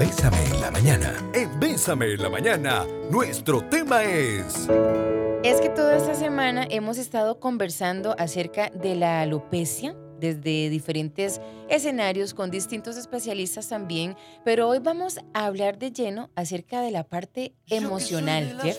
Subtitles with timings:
[0.00, 1.30] Bésame en la mañana.
[1.34, 4.66] En Bésame en la mañana, nuestro tema es...
[5.44, 12.32] Es que toda esta semana hemos estado conversando acerca de la alopecia desde diferentes escenarios
[12.32, 17.52] con distintos especialistas también, pero hoy vamos a hablar de lleno acerca de la parte
[17.66, 18.78] emocional, Jeff.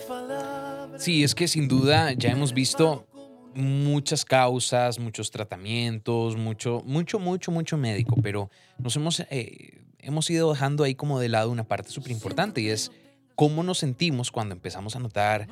[0.96, 3.06] Sí, es que sin duda ya hemos visto
[3.54, 10.52] muchas causas, muchos tratamientos, mucho, mucho, mucho, mucho médico, pero nos hemos, eh, hemos ido
[10.52, 12.90] dejando ahí como de lado una parte súper importante y es
[13.34, 15.48] cómo nos sentimos cuando empezamos a notar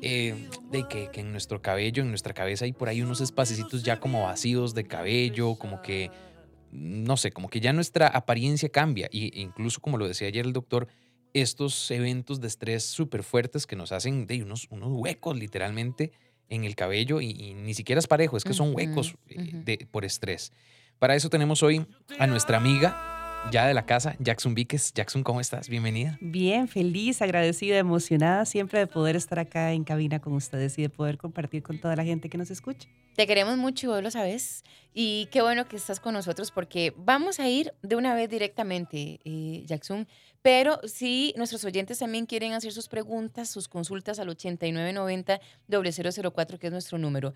[0.00, 4.00] eh, de que, en nuestro cabello, en nuestra cabeza hay por ahí unos espacios ya
[4.00, 6.10] como vacíos de cabello, como que,
[6.70, 9.08] no sé, como que ya nuestra apariencia cambia.
[9.10, 10.86] Y incluso, como lo decía ayer el doctor,
[11.34, 16.12] estos eventos de estrés súper fuertes que nos hacen de unos, unos huecos literalmente
[16.48, 20.04] en el cabello y, ni siquiera es parejo, es que son huecos eh, de, por
[20.04, 20.52] estrés.
[20.98, 21.86] Para eso tenemos hoy
[22.18, 23.17] a nuestra amiga
[23.50, 24.92] ya de la casa, Jackson Víquez.
[24.92, 25.68] Jackson, ¿cómo estás?
[25.68, 26.18] Bienvenida.
[26.20, 30.90] Bien, feliz, agradecida, emocionada siempre de poder estar acá en cabina con ustedes y de
[30.90, 32.88] poder compartir con toda la gente que nos escucha.
[33.16, 34.64] Te queremos mucho y vos lo sabes.
[34.92, 39.20] Y qué bueno que estás con nosotros porque vamos a ir de una vez directamente,
[39.24, 40.06] eh, Jackson.
[40.42, 46.72] Pero si nuestros oyentes también quieren hacer sus preguntas, sus consultas al 8990-004, que es
[46.72, 47.32] nuestro número.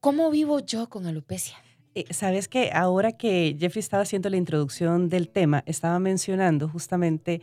[0.00, 1.56] ¿Cómo vivo yo con alopecia?
[1.94, 7.40] Eh, Sabes que ahora que Jeffrey estaba haciendo la introducción del tema, estaba mencionando justamente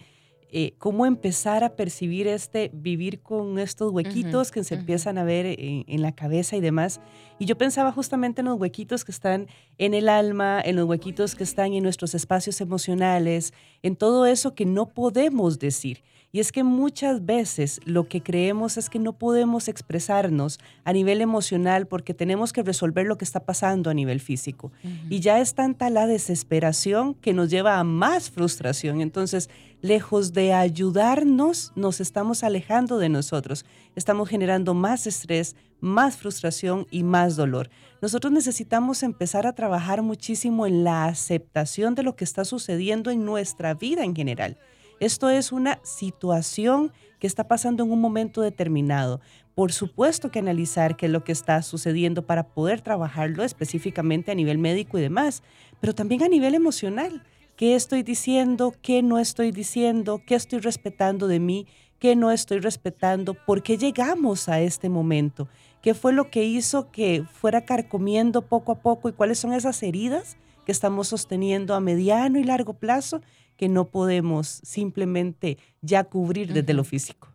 [0.53, 5.45] eh, cómo empezar a percibir este, vivir con estos huequitos que se empiezan a ver
[5.47, 6.99] en, la cabeza y demás.
[7.39, 11.35] Y yo pensaba justamente en los huequitos que están en el alma, en los huequitos
[11.35, 16.03] que están en nuestros espacios emocionales, en todo eso que no podemos decir.
[16.33, 21.19] Y es que muchas veces lo que creemos es que no podemos expresarnos a nivel
[21.19, 24.71] emocional porque tenemos que resolver lo que está pasando a nivel físico.
[25.09, 29.01] Y ya es tanta la desesperación que nos lleva a más frustración.
[29.01, 29.49] Entonces,
[29.81, 33.65] lejos de ayudarnos, nos estamos alejando de nosotros.
[33.97, 37.69] Estamos generando más estrés, más frustración y más dolor.
[38.01, 43.25] Nosotros necesitamos empezar a trabajar muchísimo en la aceptación de lo que está sucediendo en
[43.25, 44.57] nuestra vida en general.
[45.01, 49.19] Esto es una situación que está pasando en un momento determinado.
[49.55, 54.35] Por supuesto que analizar qué es lo que está sucediendo para poder trabajarlo específicamente a
[54.35, 55.41] nivel médico y demás,
[55.79, 57.23] pero también a nivel emocional.
[57.55, 58.75] ¿Qué estoy diciendo?
[58.83, 60.21] ¿Qué no estoy diciendo?
[60.23, 61.65] ¿Qué estoy respetando de mí?
[61.97, 63.33] ¿Qué no estoy respetando?
[63.33, 65.47] ¿Por qué llegamos a este momento?
[65.81, 69.09] ¿Qué fue lo que hizo que fuera carcomiendo poco a poco?
[69.09, 73.21] ¿Y cuáles son esas heridas que estamos sosteniendo a mediano y largo plazo
[73.61, 77.27] que no podemos simplemente ya cubrir desde lo físico.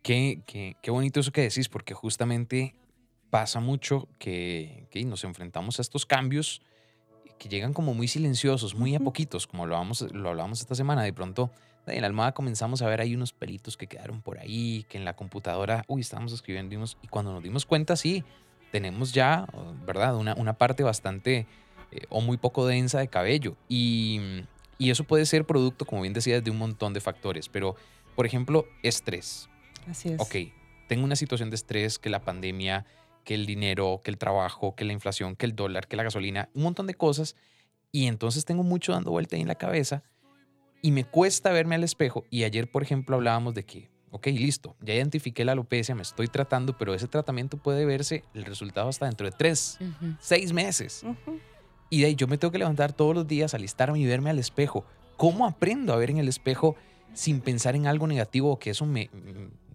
[0.00, 0.40] qué,
[0.80, 2.74] qué, bonito eso que decís, porque justamente
[3.28, 6.62] pasa mucho que, que, nos enfrentamos a estos cambios
[7.38, 11.02] que llegan como muy silenciosos, muy a poquitos, como lo, vamos, lo hablábamos esta semana.
[11.02, 11.50] De pronto,
[11.86, 15.04] en la almohada comenzamos a ver ahí unos pelitos que quedaron por ahí, que en
[15.04, 18.24] la computadora, uy, estábamos escribiendo, y cuando nos dimos cuenta, sí,
[18.72, 19.46] tenemos ya,
[19.84, 20.16] ¿verdad?
[20.16, 21.46] Una, una parte bastante
[21.90, 23.54] eh, o muy poco densa de cabello.
[23.68, 24.46] Y,
[24.78, 27.48] y eso puede ser producto, como bien decías, de un montón de factores.
[27.48, 27.76] Pero,
[28.14, 29.48] por ejemplo, estrés.
[29.88, 30.20] Así es.
[30.20, 30.36] Ok,
[30.88, 32.84] tengo una situación de estrés que la pandemia,
[33.24, 36.48] que el dinero, que el trabajo, que la inflación, que el dólar, que la gasolina,
[36.54, 37.36] un montón de cosas.
[37.92, 40.02] Y entonces tengo mucho dando vuelta ahí en la cabeza
[40.82, 42.24] y me cuesta verme al espejo.
[42.30, 46.28] Y ayer, por ejemplo, hablábamos de que, ok, listo, ya identifiqué la alopecia, me estoy
[46.28, 49.78] tratando, pero ese tratamiento puede verse el resultado hasta dentro de tres,
[50.20, 51.04] seis meses.
[51.90, 54.38] Y de ahí yo me tengo que levantar todos los días, alistarme y verme al
[54.38, 54.84] espejo.
[55.16, 56.76] ¿Cómo aprendo a ver en el espejo
[57.14, 59.08] sin pensar en algo negativo o que eso me,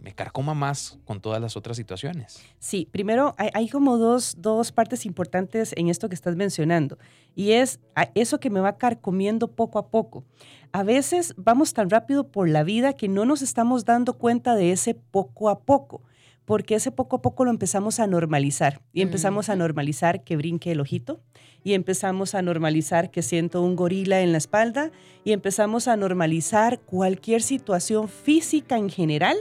[0.01, 2.41] me carcoma más con todas las otras situaciones?
[2.59, 6.97] Sí, primero hay, como dos, dos, partes importantes en esto que estás mencionando.
[7.35, 7.79] Y es
[8.16, 10.23] eso que me va carcomiendo poco a poco.
[10.71, 14.71] A veces vamos tan rápido por la vida que no nos estamos dando cuenta de
[14.71, 16.01] ese poco a poco
[16.46, 20.72] porque ese poco a poco lo empezamos a normalizar y empezamos a normalizar que brinque
[20.72, 21.22] el ojito
[21.63, 24.91] y empezamos a normalizar que siento un gorila en la espalda
[25.24, 29.38] y empezamos a normalizar cualquier situación física en general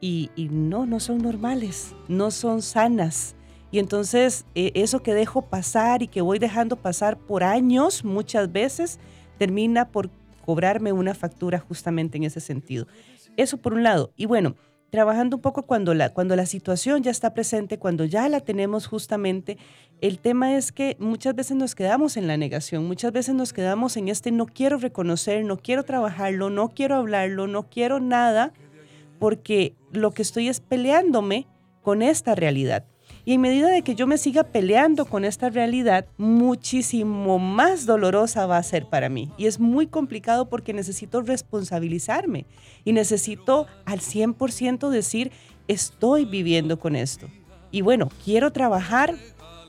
[0.00, 3.34] y, no, no son normales, no son sanas.
[3.72, 8.52] Y entonces e, eso que dejo pasar y que voy dejando pasar por años muchas
[8.52, 9.00] veces
[9.38, 10.10] termina por
[10.44, 12.86] cobrarme una factura justamente en ese sentido.
[13.36, 14.12] Eso por un lado.
[14.16, 14.54] Y bueno,
[14.96, 18.86] trabajando un poco cuando la, cuando la situación ya está presente, cuando ya la tenemos
[18.86, 19.58] justamente,
[20.00, 23.98] el tema es que muchas veces nos quedamos en la negación, muchas veces nos quedamos
[23.98, 28.54] en este no quiero reconocer, no quiero trabajarlo, no quiero hablarlo, no quiero nada,
[29.18, 31.46] porque lo que estoy es peleándome
[31.82, 32.86] con esta realidad.
[33.28, 38.46] Y en medida de que yo me siga peleando con esta realidad, muchísimo más dolorosa
[38.46, 39.32] va a ser para mí.
[39.36, 42.46] Y es muy complicado porque necesito responsabilizarme
[42.84, 45.32] y necesito al 100% decir,
[45.66, 47.26] estoy viviendo con esto.
[47.72, 49.16] Y bueno, quiero trabajar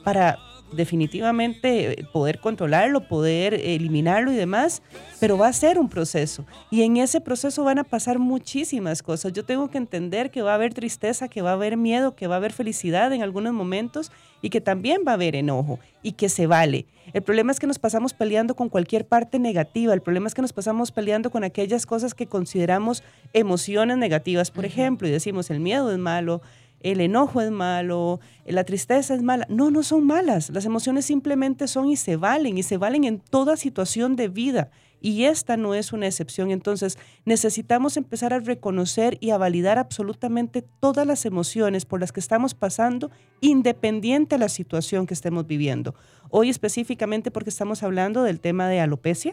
[0.04, 0.38] para
[0.72, 4.82] definitivamente eh, poder controlarlo, poder eliminarlo y demás,
[5.20, 6.44] pero va a ser un proceso.
[6.70, 9.32] Y en ese proceso van a pasar muchísimas cosas.
[9.32, 12.26] Yo tengo que entender que va a haber tristeza, que va a haber miedo, que
[12.26, 14.12] va a haber felicidad en algunos momentos
[14.42, 16.86] y que también va a haber enojo y que se vale.
[17.12, 20.42] El problema es que nos pasamos peleando con cualquier parte negativa, el problema es que
[20.42, 25.60] nos pasamos peleando con aquellas cosas que consideramos emociones negativas, por ejemplo, y decimos el
[25.60, 26.42] miedo es malo,
[26.80, 29.46] el enojo es malo, la tristeza es mala.
[29.48, 30.50] No, no son malas.
[30.50, 34.70] Las emociones simplemente son y se valen, y se valen en toda situación de vida.
[35.00, 36.50] Y esta no es una excepción.
[36.50, 42.20] Entonces, necesitamos empezar a reconocer y a validar absolutamente todas las emociones por las que
[42.20, 43.10] estamos pasando,
[43.40, 45.94] independiente de la situación que estemos viviendo.
[46.30, 49.32] Hoy específicamente porque estamos hablando del tema de alopecia,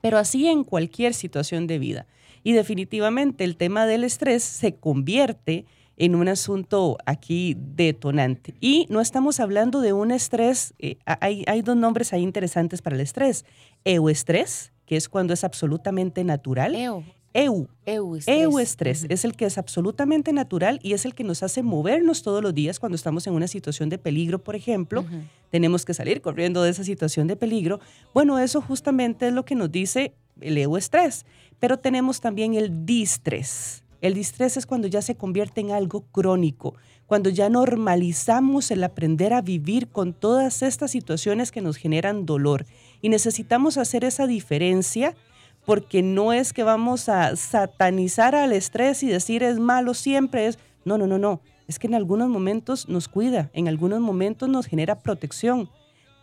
[0.00, 2.06] pero así en cualquier situación de vida.
[2.44, 5.66] Y definitivamente el tema del estrés se convierte
[5.98, 8.54] en un asunto aquí detonante.
[8.60, 12.94] Y no estamos hablando de un estrés, eh, hay, hay, dos nombres ahí interesantes para
[12.94, 13.44] el estrés.
[13.84, 16.74] Euestrés, que es cuando es absolutamente natural.
[16.74, 17.02] Eu.
[17.34, 17.68] Eu.
[17.84, 18.42] Euestrés.
[18.42, 22.42] Euestrés es el que es absolutamente natural y es el que nos hace movernos todos
[22.42, 25.04] los días cuando estamos en una situación de peligro, por ejemplo.
[25.50, 27.80] Tenemos que salir corriendo de esa situación de peligro.
[28.14, 31.26] Bueno, eso justamente es lo que nos dice el euestrés.
[31.58, 36.74] Pero tenemos también el distrés el distrés es cuando ya se convierte en algo crónico,
[37.06, 42.66] cuando ya normalizamos el aprender a vivir con todas estas situaciones que nos generan dolor.
[43.00, 45.16] Y necesitamos hacer esa diferencia
[45.64, 50.58] porque no es que vamos a satanizar al estrés y decir es malo siempre, es
[50.84, 51.40] no, no, no, no.
[51.66, 55.68] Es que en algunos momentos nos cuida, en algunos momentos nos genera protección,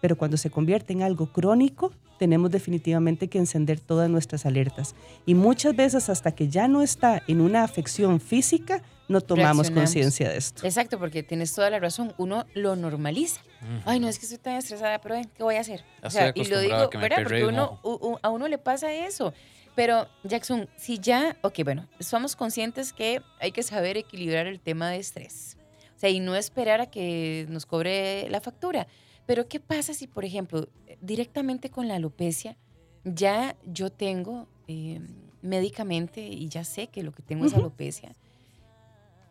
[0.01, 4.95] pero cuando se convierte en algo crónico, tenemos definitivamente que encender todas nuestras alertas.
[5.25, 10.29] Y muchas veces hasta que ya no está en una afección física, no tomamos conciencia
[10.29, 10.65] de esto.
[10.65, 12.13] Exacto, porque tienes toda la razón.
[12.17, 13.41] Uno lo normaliza.
[13.85, 15.83] Ay, no es que estoy tan estresada, pero ¿qué voy a hacer?
[16.03, 17.23] O sea, y lo digo, ¿verdad?
[17.23, 17.79] Porque uno,
[18.21, 19.33] a uno le pasa eso.
[19.75, 24.89] Pero, Jackson, si ya, ok, bueno, somos conscientes que hay que saber equilibrar el tema
[24.89, 25.57] de estrés.
[25.95, 28.87] O sea, y no esperar a que nos cobre la factura.
[29.25, 30.67] Pero, ¿qué pasa si, por ejemplo,
[31.01, 32.57] directamente con la alopecia,
[33.03, 34.99] ya yo tengo eh,
[35.41, 38.15] médicamente y ya sé que lo que tengo es alopecia?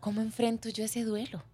[0.00, 1.44] ¿Cómo enfrento yo ese duelo?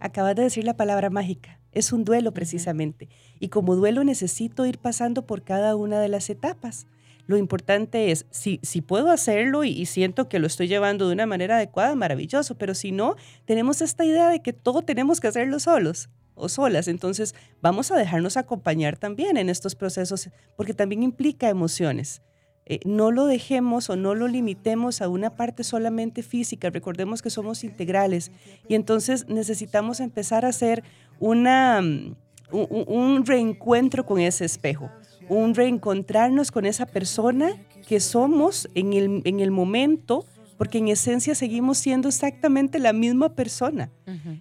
[0.00, 1.58] Acabas de decir la palabra mágica.
[1.72, 3.08] Es un duelo precisamente.
[3.38, 6.86] Y como duelo necesito ir pasando por cada una de las etapas.
[7.26, 11.26] Lo importante es, si, si puedo hacerlo y, siento que lo estoy llevando de una
[11.26, 13.14] manera adecuada, maravilloso, pero si no,
[13.44, 16.88] tenemos esta idea de que todo tenemos que hacerlo solos o solas.
[16.88, 22.22] Entonces, vamos a dejarnos acompañar también en estos procesos, porque también implica emociones.
[22.66, 26.70] Eh, no lo dejemos o no lo limitemos a una parte solamente física.
[26.70, 28.30] Recordemos que somos integrales
[28.68, 30.84] y entonces necesitamos empezar a hacer
[31.18, 32.14] una, mm,
[32.52, 34.88] un, reencuentro con ese espejo,
[35.28, 37.56] un reencontrarnos con esa persona
[37.88, 40.24] que somos en el, en el momento
[40.60, 43.90] porque en esencia seguimos siendo exactamente la misma persona.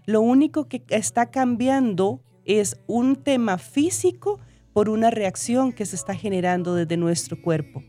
[0.06, 4.38] Lo único que está cambiando es un tema físico
[4.74, 7.86] por una reacción que se está generando desde nuestro cuerpo.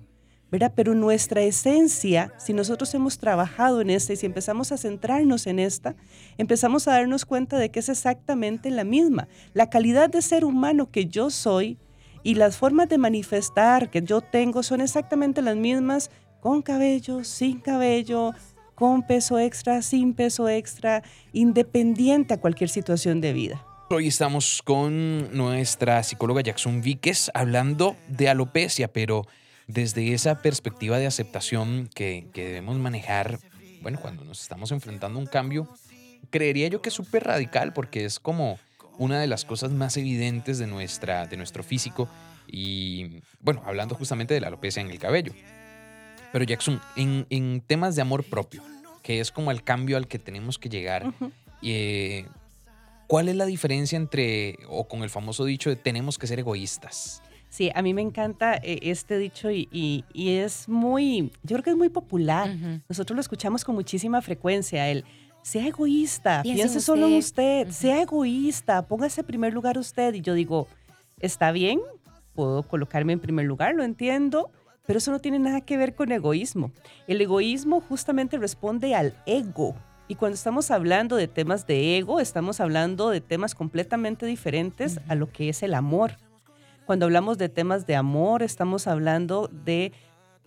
[0.49, 0.73] ¿verdad?
[0.77, 5.59] Pero nuestra esencia, si nosotros hemos trabajado en esta y si empezamos a centrarnos en
[5.59, 5.97] esta,
[6.39, 9.27] empezamos a darnos cuenta de que es exactamente la misma.
[9.55, 11.79] La calidad de ser humano que yo soy
[12.23, 17.61] y las formas de manifestar que yo tengo son exactamente las mismas con cabello, sin
[17.61, 18.33] cabello,
[18.75, 23.65] con peso extra, sin peso extra, independiente a cualquier situación de vida.
[23.91, 29.27] Hoy estamos con nuestra psicóloga Jackson Víquez hablando de alopecia, pero
[29.67, 33.39] desde esa perspectiva de aceptación que, debemos manejar,
[33.83, 35.69] bueno, cuando nos estamos enfrentando a un cambio,
[36.31, 38.59] creería yo que es súper radical porque es como
[38.97, 42.09] una de las cosas más evidentes de, nuestra, de nuestro físico
[42.47, 45.33] y, bueno, hablando justamente de la alopecia en el cabello.
[46.33, 48.63] Pero Jackson, en, temas de amor propio,
[49.03, 51.13] que es como el cambio al que tenemos que llegar,
[51.63, 52.27] eh,
[53.07, 57.23] ¿cuál es la diferencia entre, o con el famoso dicho de tenemos que ser egoístas?
[57.49, 61.77] Sí, a mí me encanta eh, este dicho y, es muy, yo creo que es
[61.77, 62.55] muy popular.
[62.89, 65.05] Nosotros lo escuchamos con muchísima frecuencia, el
[65.43, 70.15] sea egoísta, piense, solo en usted, sea egoísta, póngase en primer lugar usted.
[70.15, 70.69] Y yo digo,
[71.19, 71.81] está bien,
[72.35, 74.51] puedo colocarme en primer lugar, lo entiendo,
[74.91, 76.73] pero eso no tiene nada que ver con egoísmo.
[77.07, 79.77] El egoísmo justamente responde al ego.
[80.09, 85.15] Y cuando estamos hablando de temas de ego, estamos hablando de temas completamente diferentes a
[85.15, 86.17] lo que es el amor.
[86.87, 89.93] Cuando hablamos de temas de amor, estamos hablando de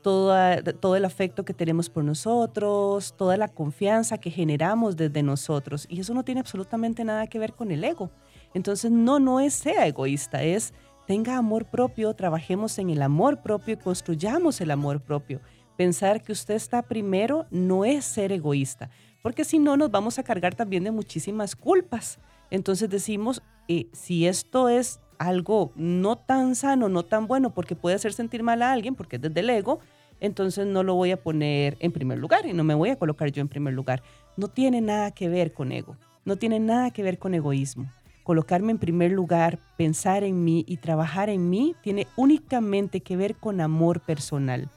[0.02, 5.86] todo el afecto que tenemos por nosotros, toda la confianza que generamos desde nosotros.
[5.88, 8.12] Y eso no tiene absolutamente nada que ver con el ego.
[8.54, 10.74] Entonces, no, no es sea egoísta, es
[11.08, 15.42] tenga amor propio, trabajemos en el amor propio y construyamos el amor propio.
[15.78, 18.90] Pensar que usted está primero no es ser egoísta,
[19.22, 22.20] porque si no nos vamos a cargar también de muchísimas culpas.
[22.52, 27.96] Entonces decimos, eh, si esto es algo no tan sano, no tan bueno, porque puede
[27.96, 29.80] hacer sentir mal a alguien, porque es desde el ego,
[30.20, 33.32] entonces no lo voy a poner en primer lugar y no me voy a colocar
[33.32, 34.04] yo en primer lugar.
[34.38, 37.90] No tiene nada que ver con ego, no tiene nada que ver con egoísmo.
[38.24, 43.36] Colocarme en primer lugar, pensar en mí y trabajar en mí tiene únicamente que ver
[43.36, 44.70] con amor personal.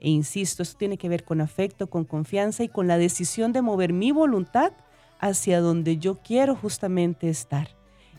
[0.00, 3.62] E insisto, esto tiene que ver con afecto, con confianza y con la decisión de
[3.62, 4.72] mover mi voluntad
[5.18, 7.68] hacia donde yo quiero justamente estar.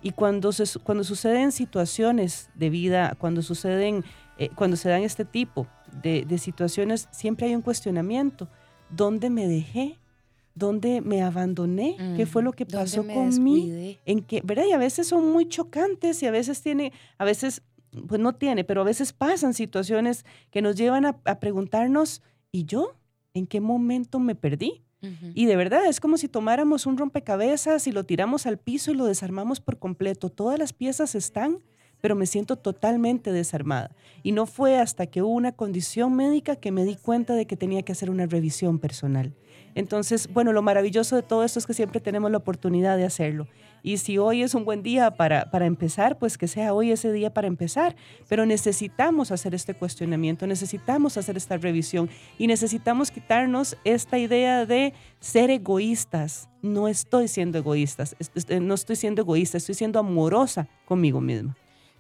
[0.02, 4.04] Y cuando, se, cuando suceden situaciones de vida, cuando suceden,
[4.38, 5.68] eh, cuando se dan este tipo
[6.04, 8.48] de, de, situaciones, siempre hay un cuestionamiento.
[8.90, 9.98] ¿Dónde me dejé?
[10.56, 11.98] ¿Dónde me abandoné?
[12.16, 13.98] ¿Qué fue lo que pasó conmigo?
[14.06, 14.64] En que, ¿verdad?
[14.68, 17.62] Y a veces son muy chocantes y a veces tiene, a veces,
[18.08, 22.22] pues no tiene, pero a veces pasan situaciones que nos llevan a, a preguntarnos,
[22.52, 22.96] ¿y yo?
[23.34, 24.82] ¿En qué momento me perdí?
[25.36, 28.96] Y de verdad es como si tomáramos un rompecabezas y lo tiramos al piso y
[28.96, 30.30] lo desarmamos por completo.
[30.30, 31.60] Todas las piezas están,
[32.06, 33.90] pero me siento totalmente desarmada.
[34.22, 37.58] Y no fue hasta que hubo una condición médica que me di cuenta de que
[37.58, 39.34] tenía que hacer una revisión personal.
[39.74, 43.48] Entonces, bueno, lo maravilloso de todo esto es que siempre tenemos la oportunidad de hacerlo.
[43.82, 47.12] Y si hoy es un buen día para, para empezar, pues que sea hoy ese
[47.12, 47.96] día para empezar.
[48.30, 52.08] Pero necesitamos hacer este cuestionamiento, necesitamos hacer esta revisión
[52.38, 56.50] y necesitamos quitarnos esta idea de ser egoístas.
[56.62, 58.04] No estoy siendo egoísta,
[58.62, 61.58] no estoy siendo egoísta, estoy siendo amorosa conmigo misma.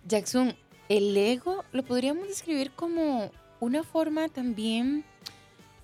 [0.08, 0.56] Jackson,
[0.88, 5.04] el ego lo podríamos describir como una forma también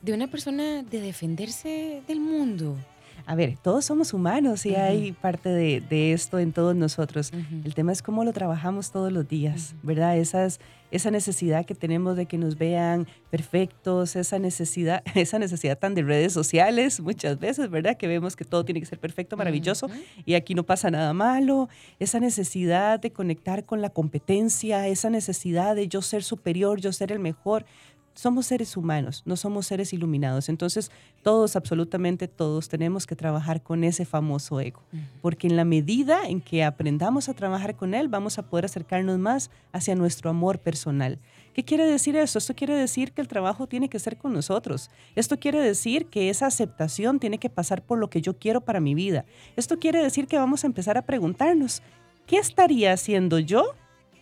[0.01, 2.77] de una persona de defenderse del mundo.
[3.25, 7.31] A ver, todos somos humanos y hay parte de, esto en todos nosotros.
[7.63, 10.17] El tema es cómo lo trabajamos todos los días, ¿verdad?
[10.17, 10.59] Esas,
[10.91, 16.03] esa necesidad que tenemos de que nos vean perfectos, esa necesidad, esa necesidad tan de
[16.03, 17.97] redes sociales muchas veces, ¿verdad?
[17.97, 19.89] Que vemos que todo tiene que ser perfecto, maravilloso
[20.25, 21.69] y aquí no pasa nada malo.
[21.99, 27.11] Esa necesidad de conectar con la competencia, esa necesidad de yo ser superior, yo ser
[27.11, 27.65] el mejor
[28.13, 30.49] somos seres humanos, no somos seres iluminados.
[30.49, 30.91] Entonces,
[31.23, 34.81] todos, absolutamente todos, tenemos que trabajar con ese famoso ego,
[35.21, 39.17] porque en la medida en que aprendamos a trabajar con él, vamos a poder acercarnos
[39.19, 41.19] más hacia nuestro amor personal.
[41.53, 42.37] ¿Qué quiere decir eso?
[42.37, 44.89] Esto quiere decir que el trabajo tiene que ser con nosotros.
[45.15, 48.79] Esto quiere decir que esa aceptación tiene que pasar por lo que yo quiero para
[48.79, 49.25] mi vida.
[49.57, 51.81] Esto quiere decir que vamos a empezar a preguntarnos,
[52.25, 53.75] ¿qué estaría haciendo yo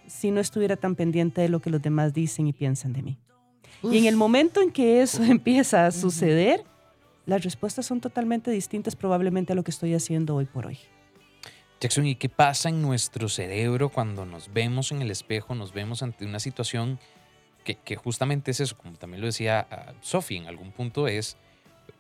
[0.08, 3.20] si no estuviera tan pendiente de lo que los demás dicen y piensan de mí?
[3.84, 6.64] Y en el momento en que eso empieza a suceder,
[7.26, 10.80] las respuestas son totalmente distintas probablemente a lo que estoy haciendo hoy por hoy.
[11.80, 16.04] Jackson, ¿y qué pasa en nuestro cerebro cuando nos vemos en el espejo, nos vemos
[16.04, 17.00] ante una situación
[17.64, 21.38] que, que justamente es eso, como también lo decía uh, Sophie, en algún punto es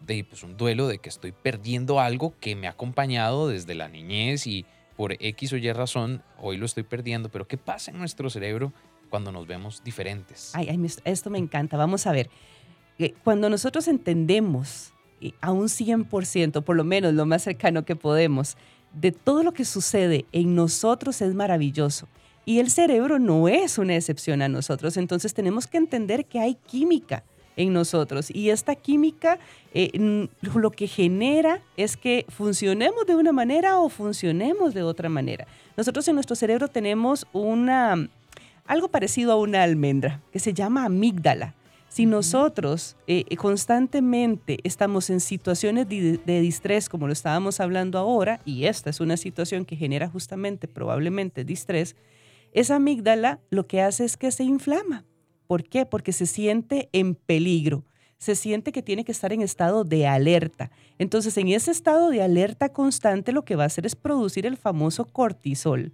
[0.06, 3.88] de pues, un duelo de que estoy perdiendo algo que me ha acompañado desde la
[3.88, 4.66] niñez y
[4.98, 8.74] por X o Y razón hoy lo estoy perdiendo, pero ¿qué pasa en nuestro cerebro
[9.10, 10.52] cuando nos vemos diferentes.
[10.54, 10.70] Ay,
[11.04, 11.78] esto me encanta.
[11.78, 12.30] Vamos a ver.
[12.98, 14.94] Eh, cuando nosotros entendemos
[15.42, 18.58] a un 100%, por lo menos lo más cercano que podemos,
[18.94, 22.08] de todo lo que sucede en nosotros es maravilloso.
[22.46, 24.98] Y el cerebro no es una excepción a nosotros.
[24.98, 27.24] Entonces tenemos que entender que hay química
[27.56, 28.32] en nosotros.
[28.32, 29.38] Y esta química
[29.74, 35.46] eh, lo que genera es que funcionemos de una manera o funcionemos de otra manera.
[35.78, 38.10] Nosotros en nuestro cerebro tenemos una,
[38.70, 41.56] algo parecido a una almendra, que se llama amígdala.
[41.90, 48.42] Si nosotros eh, constantemente estamos en situaciones de, de, distrés, como lo estábamos hablando ahora,
[48.46, 51.96] y esta es una situación que genera justamente probablemente distrés,
[52.54, 55.04] esa amígdala lo que hace es que se inflama.
[55.48, 55.88] ¿Por qué?
[55.88, 57.86] Porque se siente en peligro,
[58.20, 60.70] se siente que tiene que estar en estado de alerta.
[61.00, 64.58] Entonces, en ese estado de alerta constante, lo que va a hacer es producir el
[64.58, 65.92] famoso cortisol.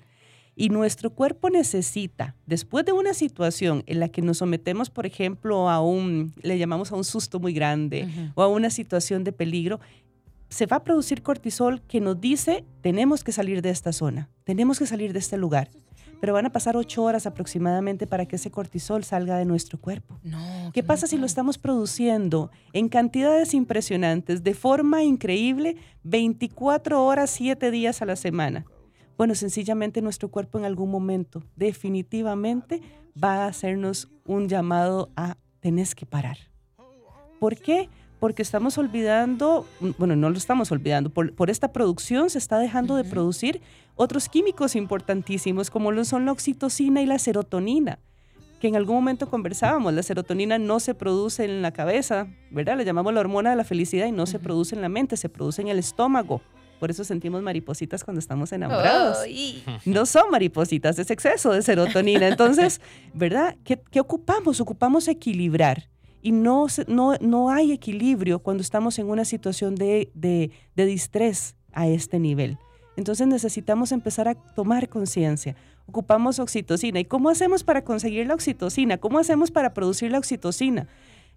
[0.56, 5.70] Y nuestro cuerpo necesita, después de una situación en la que nos sometemos, por ejemplo,
[5.70, 9.82] a un, le llamamos a un susto muy grande o a una situación de peligro,
[10.48, 14.80] se va a producir cortisol que nos dice, tenemos que salir de esta zona, tenemos
[14.80, 15.70] que salir de este lugar.
[16.22, 20.18] pero van a pasar ocho horas aproximadamente para que ese cortisol salga de nuestro cuerpo.
[20.24, 27.30] No, ¿Qué pasa si lo estamos produciendo en cantidades impresionantes, de forma increíble, 24 horas,
[27.32, 28.66] 7 días a la semana?
[29.18, 32.82] Bueno, sencillamente nuestro cuerpo en algún momento definitivamente
[33.22, 36.38] va a hacernos un llamado a tenés que parar.
[37.40, 37.90] ¿Por qué?
[38.20, 39.66] Porque estamos olvidando,
[39.98, 43.62] bueno, no lo estamos olvidando, por, por esta producción se está dejando de producir
[43.96, 48.00] otros químicos importantísimos como lo son la oxitocina y la serotonina
[48.60, 52.78] que en algún momento conversábamos, la serotonina no se produce en la cabeza, ¿verdad?
[52.78, 55.30] Le llamamos la hormona de la felicidad y no se produce en la mente, se
[55.30, 56.42] produce en el estómago.
[56.79, 59.17] Por eso sentimos maripositas cuando estamos enamorados.
[59.86, 62.27] No son maripositas, es exceso de serotonina.
[62.27, 62.82] Entonces,
[63.13, 63.55] ¿verdad?
[63.63, 64.60] ¿Qué, qué ocupamos?
[64.60, 65.88] Ocupamos equilibrar.
[66.22, 71.55] Y no, no, no hay equilibrio cuando estamos en una situación de, de, de distrés
[71.72, 72.58] a este nivel.
[72.98, 75.55] Entonces necesitamos empezar a tomar conciencia.
[75.88, 77.00] Ocupamos oxitocina.
[77.00, 78.98] ¿Y cómo hacemos para conseguir la oxitocina?
[78.98, 80.88] ¿Cómo hacemos para producir la oxitocina?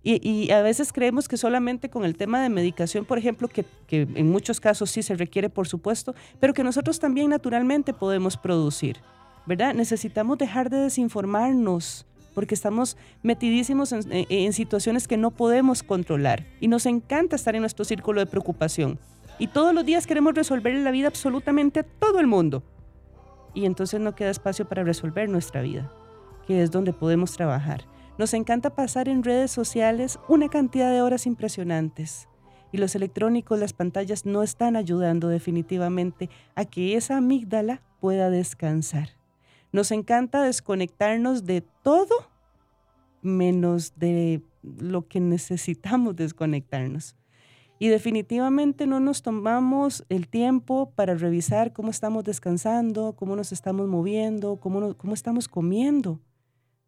[0.03, 4.31] Y, a veces creemos que solamente con el tema de medicación, por ejemplo, que, en
[4.31, 8.99] muchos casos sí se requiere, por supuesto, pero que nosotros también naturalmente podemos producir,
[9.45, 9.75] ¿verdad?
[9.75, 16.69] Necesitamos dejar de desinformarnos porque estamos metidísimos en, en situaciones que no podemos controlar y
[16.69, 18.99] nos encanta estar en nuestro círculo de preocupación.
[19.41, 22.63] Y todos los días queremos resolver la vida absolutamente a todo el mundo.
[23.53, 25.91] Y entonces no queda espacio para resolver nuestra vida,
[26.47, 27.85] que es donde podemos trabajar.
[28.19, 32.29] Nos encanta pasar en redes sociales una cantidad de horas impresionantes.
[32.73, 39.11] Y los electrónicos, las pantallas no están ayudando definitivamente a que esa amígdala pueda descansar.
[39.71, 42.29] Nos encanta desconectarnos de todo
[43.23, 47.15] menos de lo que necesitamos desconectarnos.
[47.79, 53.87] Y definitivamente no nos tomamos el tiempo para revisar cómo estamos descansando, cómo nos estamos
[53.87, 56.21] moviendo, cómo, cómo estamos comiendo.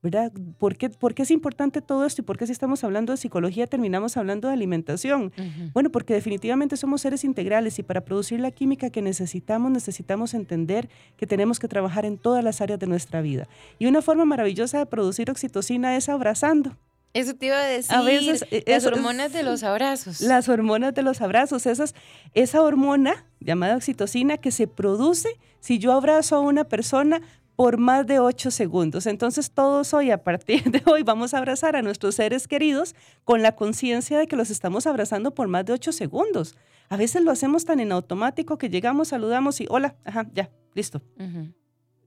[0.03, 0.33] ¿Verdad?
[0.59, 4.17] ¿Por qué, es importante todo esto y por qué si estamos hablando de psicología terminamos
[4.17, 5.33] hablando de alimentación?
[5.73, 10.89] Bueno, porque definitivamente somos seres integrales y para producir la química que necesitamos necesitamos entender
[11.17, 13.49] que tenemos que trabajar en todas las áreas de nuestra vida.
[13.79, 16.77] Y una forma maravillosa de producir oxitocina es abrazando.
[17.13, 17.95] Eso te iba a decir.
[17.95, 20.21] A veces, e, las hormonas de los abrazos.
[20.21, 21.67] Las hormonas de los abrazos.
[21.67, 21.95] Esas,
[22.35, 27.21] esa hormona llamada oxitocina que se produce si yo abrazo a una persona
[27.61, 29.07] por más de ocho segundos.
[29.07, 33.43] Entonces todos hoy, a partir de hoy, vamos a abrazar a nuestros seres queridos con
[33.43, 36.55] la conciencia de que los estamos abrazando por más de ocho segundos.
[36.89, 41.03] A veces lo hacemos tan en automático que llegamos, saludamos y hola, ajá, ya, listo.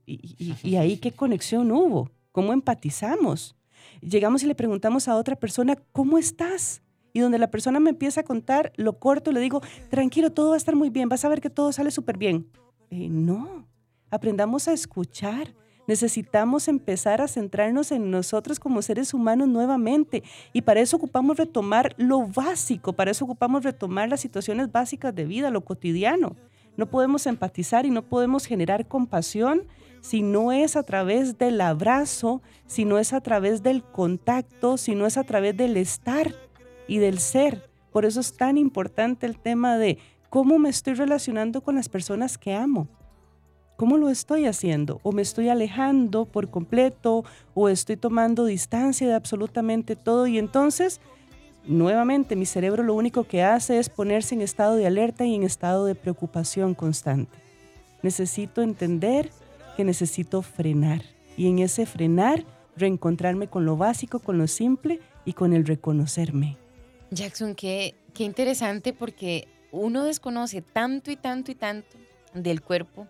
[0.08, 3.56] y, y ahí qué conexión hubo, cómo empatizamos.
[4.02, 6.82] Llegamos y le preguntamos a otra persona, ¿cómo estás?
[7.16, 9.62] y donde la persona me empieza a contar, lo corto, le digo,
[9.92, 12.48] tranquilo, todo va a estar muy bien, vas a ver que todo sale súper bien.
[12.90, 13.68] Eh, no,
[14.14, 15.56] aprendamos a escuchar.
[15.88, 20.22] Necesitamos empezar a centrarnos en nosotros como seres humanos nuevamente
[20.54, 25.26] y para eso ocupamos retomar lo básico, para eso ocupamos retomar las situaciones básicas de
[25.26, 26.36] vida, lo cotidiano.
[26.78, 29.64] No podemos empatizar y no podemos generar compasión
[30.02, 34.94] si no es a través del abrazo, si no es a través del contacto, si
[34.94, 36.36] no es a través del estar
[36.88, 37.68] y del ser.
[37.92, 39.98] Por eso es tan importante el tema de
[40.30, 42.88] cómo me estoy relacionando con las personas que amo.
[43.76, 45.00] ¿Cómo lo estoy haciendo?
[45.04, 47.26] ¿O me estoy alejando por completo?
[47.56, 50.28] ¿O estoy tomando distancia de absolutamente todo?
[50.28, 51.02] Y entonces,
[51.66, 55.44] nuevamente, mi cerebro lo único que hace es ponerse en estado de alerta y en
[55.44, 57.36] estado de preocupación constante.
[58.04, 59.32] Necesito entender
[59.76, 61.02] que necesito frenar.
[61.36, 62.46] Y en ese frenar,
[62.78, 66.58] reencontrarme con lo básico, con lo simple y con el reconocerme.
[67.10, 71.98] Jackson, qué, qué interesante porque uno desconoce tanto y tanto y tanto
[72.36, 73.08] del cuerpo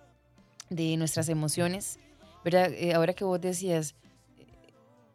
[0.76, 2.00] de nuestras emociones,
[2.44, 2.72] ¿verdad?
[2.74, 3.96] Eh, ahora que vos decías,
[4.38, 4.46] eh,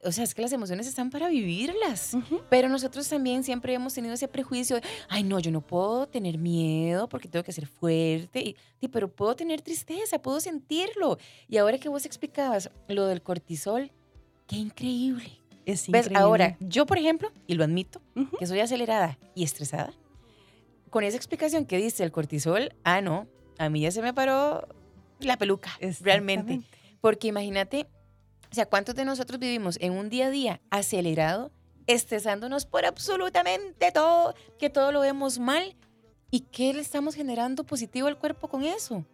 [0.04, 2.16] o sea, es que las emociones están para vivirlas,
[2.48, 6.38] pero nosotros también siempre hemos tenido ese prejuicio de, ay, no, yo no puedo tener
[6.38, 11.18] miedo porque tengo que ser fuerte, y, pero puedo tener tristeza, puedo sentirlo.
[11.48, 13.90] Y ahora que vos explicabas lo del cortisol,
[14.46, 15.40] qué increíble.
[15.66, 16.16] Es increíble.
[16.18, 18.00] Ahora, yo, por ejemplo, y lo admito,
[18.38, 19.92] que soy acelerada y estresada,
[20.88, 23.26] con esa explicación que dice el cortisol, ah, no,
[23.58, 24.66] a mí ya se me paró
[25.20, 26.60] la peluca, realmente.
[27.00, 27.86] Porque imagínate,
[28.50, 31.52] o sea, ¿cuántos de nosotros vivimos en un día a día acelerado,
[31.86, 35.76] estresándonos por absolutamente todo, que todo lo vemos mal?
[36.30, 39.04] ¿Y qué le estamos generando positivo al cuerpo con eso?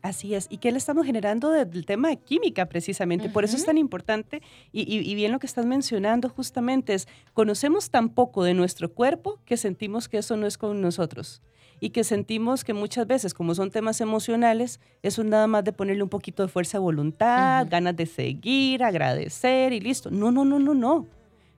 [0.00, 0.48] Así es.
[0.50, 3.30] ¿Y qué le estamos generando del tema de química precisamente?
[3.30, 8.10] Por eso es tan importante y, bien lo que estás mencionando justamente es, conocemos tan
[8.10, 11.40] poco de nuestro cuerpo que sentimos que eso no es con nosotros
[11.84, 15.72] y que sentimos que muchas veces, como son temas emocionales, eso es nada más de
[15.72, 20.10] ponerle un poquito de fuerza de voluntad, ganas de seguir, agradecer y listo.
[20.10, 21.06] No, no, no, no, no.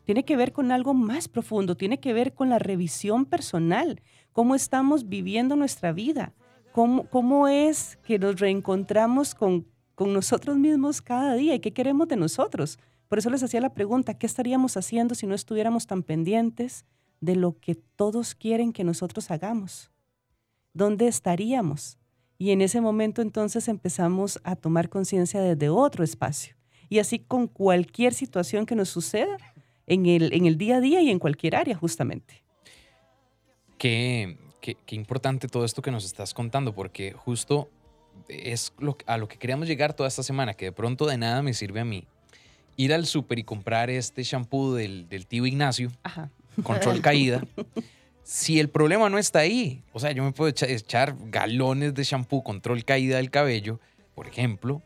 [0.04, 4.00] Tiene que ver con algo más profundo, tiene que ver con la revisión personal,
[4.32, 6.32] cómo estamos viviendo nuestra vida
[6.76, 12.16] ¿Cómo, es que nos reencontramos con, con nosotros mismos cada día y qué queremos de
[12.16, 12.78] nosotros?
[13.08, 16.84] Por eso les hacía la pregunta, ¿qué estaríamos haciendo si no estuviéramos tan pendientes
[17.22, 19.90] de lo que todos quieren que nosotros hagamos?
[20.76, 21.96] ¿Dónde estaríamos?
[22.36, 26.54] Y en ese momento entonces empezamos a tomar conciencia desde otro espacio.
[26.90, 29.38] Y así con cualquier situación que nos suceda
[29.86, 32.42] en el, en el día a día y en cualquier área justamente.
[33.78, 37.70] Qué, qué, importante todo esto que nos estás contando, porque justo
[38.28, 41.40] es lo, a lo que queríamos llegar toda esta semana, que de pronto de nada
[41.40, 42.06] me sirve a mí
[42.76, 45.90] ir al súper y comprar este shampoo del, del tío Ignacio,
[46.62, 47.42] control caída.
[48.26, 52.42] si el problema no está ahí, o sea, yo me puedo echar, galones de shampoo
[52.42, 53.78] control caída del cabello,
[54.16, 54.82] por ejemplo,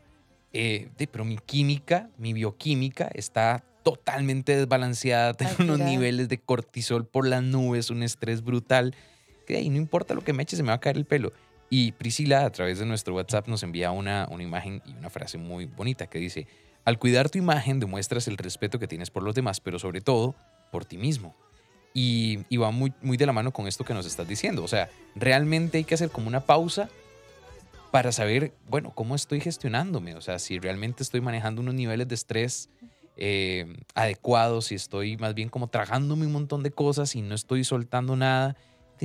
[0.53, 7.27] eh, pero mi química, mi bioquímica está totalmente desbalanceada, tengo unos niveles de cortisol por
[7.27, 8.93] las nubes, un estrés brutal
[9.59, 11.33] y no importa lo que me eche, se me va a caer el pelo.
[11.69, 15.37] Y Priscila, a través de nuestro WhatsApp, nos envía una, una imagen y una frase
[15.37, 16.47] muy bonita que dice,
[16.85, 20.35] al cuidar tu imagen demuestras el respeto que tienes por los demás, pero sobre todo
[20.71, 21.35] por ti mismo.
[21.93, 24.63] Y, y, va muy, muy de la mano con esto que nos estás diciendo.
[24.63, 26.89] O sea, realmente hay que hacer como una pausa
[27.91, 30.15] para saber, bueno, cómo estoy gestionándome.
[30.15, 32.69] O sea, si realmente estoy manejando unos niveles de estrés
[33.17, 37.65] eh, adecuados, si estoy más bien como tragándome un montón de cosas y no estoy
[37.65, 38.55] soltando nada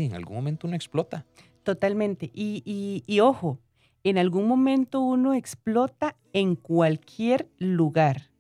[0.05, 1.25] en algún momento uno explota.
[1.63, 2.31] Totalmente.
[2.33, 3.59] Y, ojo,
[4.05, 8.31] en algún momento uno explota en cualquier lugar.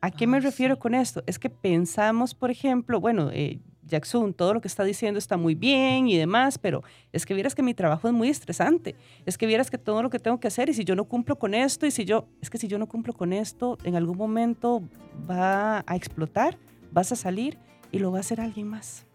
[0.00, 1.22] ¿A qué me refiero con esto?
[1.26, 5.54] Es que pensamos, por ejemplo, bueno, eh, Jackson, todo lo que está diciendo está muy
[5.54, 9.46] bien y demás, pero es que vieras que mi trabajo es muy estresante, es que
[9.46, 11.86] vieras que todo lo que tengo que hacer y si yo no cumplo con esto
[11.86, 14.82] y si yo, es que si yo no cumplo con esto, en algún momento
[15.28, 16.58] va a explotar,
[16.92, 17.58] vas a salir
[17.92, 19.06] y lo va a hacer alguien más.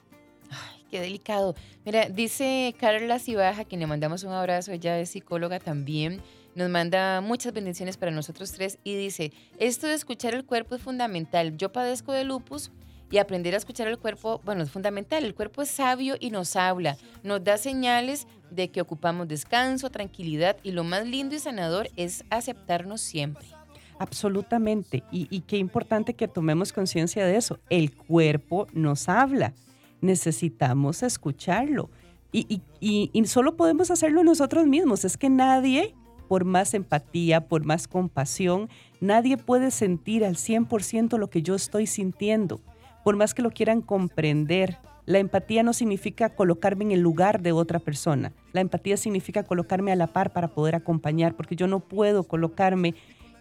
[0.90, 1.54] Qué delicado.
[1.86, 6.20] Mira, dice Carla Cibaja, quien le mandamos un abrazo, ella es psicóloga también,
[6.56, 10.82] nos manda muchas bendiciones para nosotros tres y dice, esto de escuchar el cuerpo es
[10.82, 11.56] fundamental.
[11.58, 12.72] Yo padezco de lupus
[13.12, 15.24] y aprender a escuchar el cuerpo, bueno, es fundamental.
[15.24, 20.58] El cuerpo es sabio y nos habla, nos da señales de que ocupamos descanso, tranquilidad
[20.64, 23.46] y lo más lindo y sanador es aceptarnos siempre.
[24.00, 25.04] Absolutamente.
[25.12, 27.60] Y, y qué importante que tomemos conciencia de eso.
[27.70, 29.54] El cuerpo nos habla
[30.02, 31.90] necesitamos escucharlo.
[32.32, 32.62] Y,
[33.26, 35.04] solo podemos hacerlo nosotros mismos.
[35.04, 35.96] Es que nadie,
[36.28, 38.70] por más empatía, por más compasión,
[39.02, 42.62] nadie puede sentir al 100% lo que yo estoy sintiendo,
[43.04, 44.78] por más que lo quieran comprender.
[45.06, 48.32] La empatía no significa colocarme en el lugar de otra persona.
[48.54, 52.94] La empatía significa colocarme a la par para poder acompañar, porque yo no puedo colocarme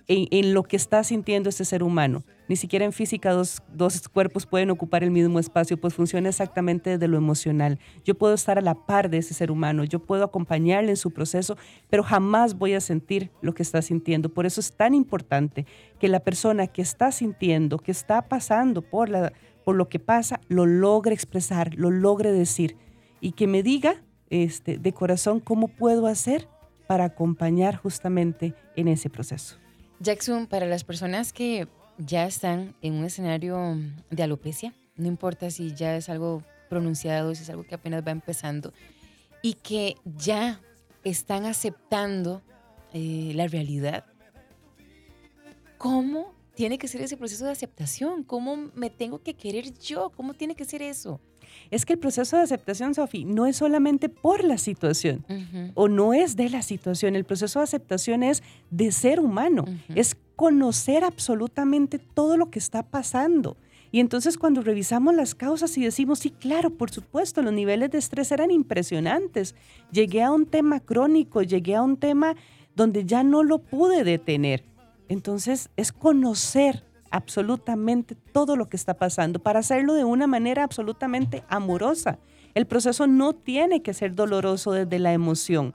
[0.09, 2.25] en, lo que está sintiendo ese ser humano.
[2.49, 6.91] Ni siquiera en física dos, dos, cuerpos pueden ocupar el mismo espacio, pues funciona exactamente
[6.91, 7.79] desde lo emocional.
[8.05, 11.11] Yo puedo estar a la par de ese ser humano, yo puedo acompañarle en su
[11.11, 11.59] proceso,
[11.91, 14.31] pero jamás voy a sentir lo que está sintiendo.
[14.31, 15.67] Por eso es tan importante
[16.01, 20.41] que la persona que está sintiendo, que está pasando por, la, por lo que pasa,
[20.49, 22.77] lo logre expresar, lo logre decir
[23.21, 26.49] y que me diga este, de corazón cómo puedo hacer
[26.87, 29.59] para acompañar justamente en ese proceso.
[30.01, 31.67] Jackson, para las personas que
[31.99, 33.77] ya están en un escenario
[34.11, 38.13] de alopecia, no importa si ya es algo pronunciado, si es algo que apenas va
[38.13, 38.73] empezando,
[39.43, 40.61] y que ya
[41.05, 42.43] están aceptando
[42.93, 44.05] eh, la realidad,
[45.79, 48.23] ¿cómo tiene que ser ese proceso de aceptación?
[48.23, 50.11] ¿Cómo me tengo que querer yo?
[50.11, 51.21] ¿Cómo tiene que ser eso?
[51.71, 55.25] Es que el proceso de aceptación, Sofi, no es solamente por la situación
[55.75, 57.17] o no es de la situación.
[57.17, 62.83] El proceso de aceptación es de ser humano, es conocer absolutamente todo lo que está
[62.83, 63.57] pasando.
[63.91, 67.99] Y entonces cuando revisamos las causas y decimos, sí, claro, por supuesto, los niveles de
[67.99, 69.55] estrés eran impresionantes.
[69.91, 72.37] Llegué a un tema crónico, llegué a un tema
[72.77, 74.65] donde ya no lo pude detener.
[75.09, 81.45] Entonces es conocer absolutamente todo lo que está pasando, para hacerlo de una manera absolutamente
[81.49, 82.19] amorosa.
[82.55, 85.75] El proceso no tiene que ser doloroso desde la emoción.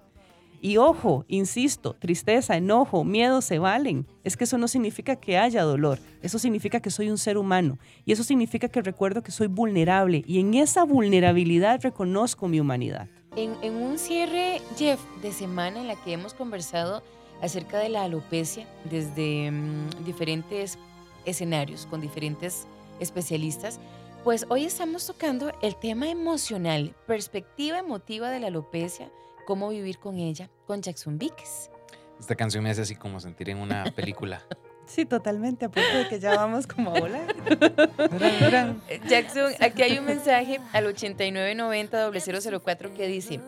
[0.63, 4.07] Y ojo, insisto, tristeza, enojo, miedo se valen.
[4.23, 5.99] Es que eso no significa que haya dolor.
[6.21, 7.77] Eso significa que soy un ser humano.
[8.05, 10.23] Y eso significa que recuerdo que soy vulnerable.
[10.25, 13.09] Y en esa vulnerabilidad reconozco mi humanidad.
[13.35, 17.03] En, un cierre, Jeff, de semana en la que hemos conversado
[17.41, 20.77] acerca de la alopecia desde mm, diferentes
[21.25, 22.65] escenarios, con diferentes
[22.99, 23.79] especialistas,
[24.23, 29.11] pues hoy estamos tocando el tema emocional, perspectiva emotiva de la alopecia,
[29.45, 31.69] cómo vivir con ella, con Jackson Víquez.
[32.19, 34.43] Esta canción me hace así como sentir en una película.
[34.85, 37.33] Sí, totalmente, a punto de que ya vamos como a volar.
[39.07, 43.39] Jackson, aquí hay un mensaje al 8990-004 que dice,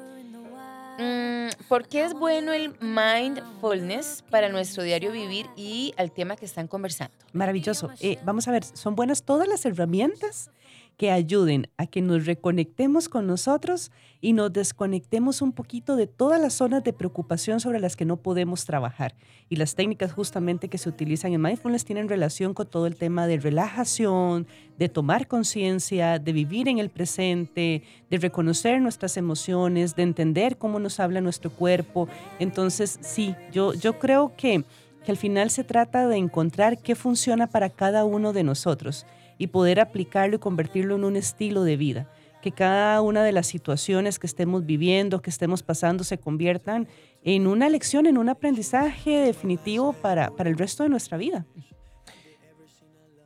[1.68, 6.68] ¿por qué es bueno el mindfulness para nuestro diario vivir y al tema que están
[6.68, 7.14] conversando?
[7.34, 7.90] Maravilloso.
[8.00, 10.52] Eh, vamos a ver, son buenas todas las herramientas
[10.98, 16.42] que ayuden a que nos reconectemos con nosotros y nos desconectemos un poquito de todas
[16.42, 19.14] las zonas de preocupación sobre las que no podemos trabajar.
[19.50, 23.28] Y las técnicas justamente que se utilizan en mindfulness tienen relación con todo el tema
[23.28, 24.48] de relajación,
[24.80, 30.80] de tomar conciencia, de vivir en el presente, de reconocer nuestras emociones, de entender cómo
[30.80, 32.08] nos habla nuestro cuerpo.
[32.40, 34.64] Entonces, sí, yo, yo creo que,
[35.06, 39.06] que al final se trata de encontrar qué funciona para cada uno de nosotros
[39.38, 42.10] y poder aplicarlo y convertirlo en un estilo de vida.
[42.41, 46.88] Que cada una de las situaciones que estemos viviendo, que estemos pasando, se conviertan
[47.24, 51.45] en una lección, en un aprendizaje definitivo para, para el resto de nuestra vida.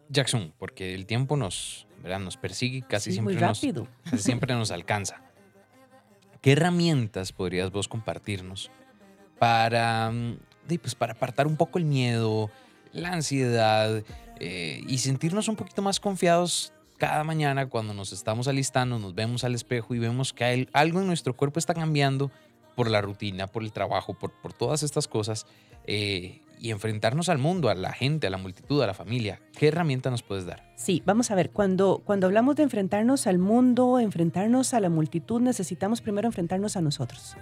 [0.09, 2.19] Jackson, porque el tiempo nos, ¿verdad?
[2.19, 3.61] nos persigue, casi, siempre Nos,
[4.03, 5.21] casi siempre nos alcanza.
[6.41, 8.71] ¿Qué herramientas podrías vos compartirnos
[9.37, 10.37] para, mm,
[10.81, 12.49] pues, para apartar un poco el miedo,
[12.91, 14.03] la ansiedad
[14.39, 19.43] eh, y sentirnos un poquito más confiados cada mañana cuando nos estamos alistando, nos vemos
[19.43, 22.29] al espejo y vemos que algo en nuestro cuerpo está cambiando
[22.75, 25.45] por la rutina, por el trabajo, por, por todas estas cosas
[25.85, 29.41] eh, y enfrentarnos al mundo, a la gente, a la multitud, a la familia.
[29.57, 30.71] ¿Qué herramienta nos puedes dar?
[30.75, 35.41] Sí, vamos a ver, cuando, cuando hablamos de enfrentarnos al mundo, enfrentarnos a la multitud,
[35.41, 37.35] necesitamos primero enfrentarnos a nosotros.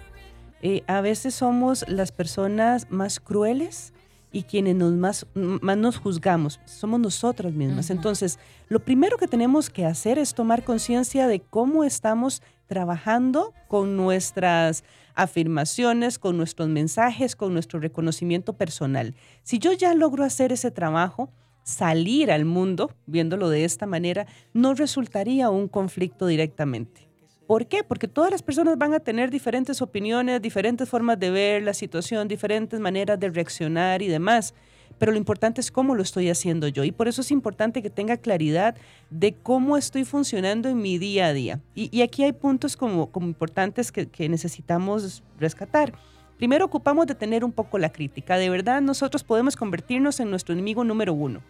[0.62, 3.92] Eh, a veces somos las personas más crueles,
[4.32, 7.90] y quienes nos más, más nos juzgamos somos nosotras mismas.
[7.90, 8.38] Entonces,
[8.68, 14.84] lo primero que tenemos que hacer es tomar conciencia de cómo estamos trabajando con nuestras
[15.14, 19.14] afirmaciones, con nuestros mensajes, con nuestro reconocimiento personal.
[19.42, 21.30] Si yo ya logro hacer ese trabajo,
[21.64, 27.07] salir al mundo, viéndolo de esta manera, no resultaría un conflicto directamente.
[27.48, 27.82] ¿Por qué?
[27.82, 32.28] Porque todas las personas van a tener diferentes opiniones, diferentes formas de ver la situación,
[32.28, 34.52] diferentes maneras de reaccionar y demás.
[34.98, 36.84] Pero lo importante es cómo lo estoy haciendo yo.
[36.84, 38.76] Y por eso es importante que tenga claridad
[39.08, 41.60] de cómo estoy funcionando en mi día a día.
[41.74, 45.94] Y, aquí hay puntos como, importantes que necesitamos rescatar.
[46.36, 48.36] Primero ocupamos de tener un poco la crítica.
[48.36, 51.40] De verdad, nosotros podemos convertirnos en nuestro enemigo número uno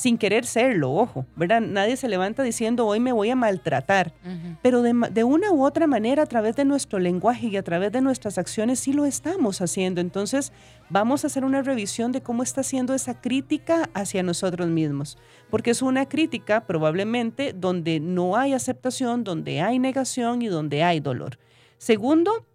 [0.00, 1.60] sin querer serlo, ojo, ¿verdad?
[1.60, 4.14] Nadie se levanta diciendo hoy me voy a maltratar,
[4.62, 7.92] pero de, de, una u otra manera a través de nuestro lenguaje y a través
[7.92, 10.00] de nuestras acciones sí lo estamos haciendo.
[10.00, 10.54] Entonces
[10.88, 15.18] vamos a hacer una revisión de cómo está haciendo esa crítica hacia nosotros mismos,
[15.50, 21.00] porque es una crítica probablemente donde no hay aceptación, donde hay negación y donde hay
[21.00, 21.38] dolor.
[21.76, 22.46] Segundo,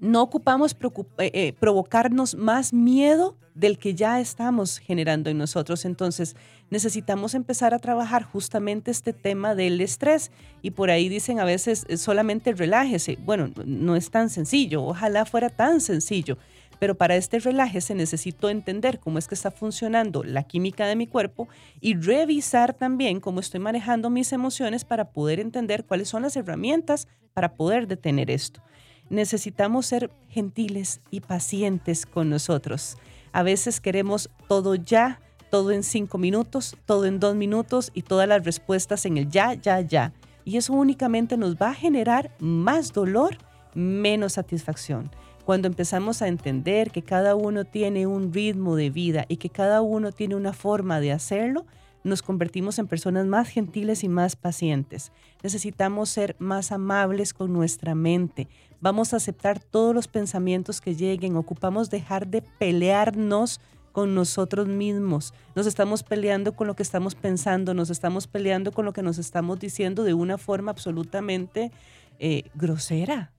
[0.00, 0.74] no ocupamos
[1.18, 5.84] eh, eh, provocarnos más miedo del que ya estamos generando en nosotros.
[5.84, 6.36] Entonces,
[6.70, 10.32] necesitamos empezar a trabajar justamente este tema del estrés.
[10.62, 13.18] Y por ahí dicen a veces eh, solamente relájese.
[13.20, 14.84] Bueno, no es tan sencillo.
[14.84, 16.38] Ojalá fuera tan sencillo.
[16.78, 21.06] Pero para este relájese necesito entender cómo es que está funcionando la química de mi
[21.06, 21.46] cuerpo
[21.78, 27.06] y revisar también cómo estoy manejando mis emociones para poder entender cuáles son las herramientas
[27.34, 28.62] para poder detener esto
[29.10, 32.96] necesitamos ser gentiles y pacientes con nosotros.
[33.32, 35.20] A veces queremos todo ya,
[35.50, 39.54] todo en cinco minutos, todo en dos minutos y todas las respuestas en el ya,
[39.54, 40.12] ya, ya.
[40.44, 43.36] Y eso únicamente nos va a generar más dolor,
[43.74, 45.10] menos satisfacción.
[45.44, 49.82] Cuando empezamos a entender que cada uno tiene un ritmo de vida y que cada
[49.82, 51.66] uno tiene una forma de hacerlo,
[52.04, 55.12] nos convertimos en personas más gentiles y más pacientes.
[55.42, 58.48] Necesitamos ser más amables con nuestra mente.
[58.80, 61.36] Vamos a aceptar todos los pensamientos que lleguen.
[61.36, 63.60] Ocupamos dejar de pelearnos
[63.92, 65.34] con nosotros mismos.
[65.54, 69.18] Nos estamos peleando con lo que estamos pensando, nos estamos peleando con lo que nos
[69.18, 71.72] estamos diciendo de una forma absolutamente
[72.18, 73.32] eh, grosera.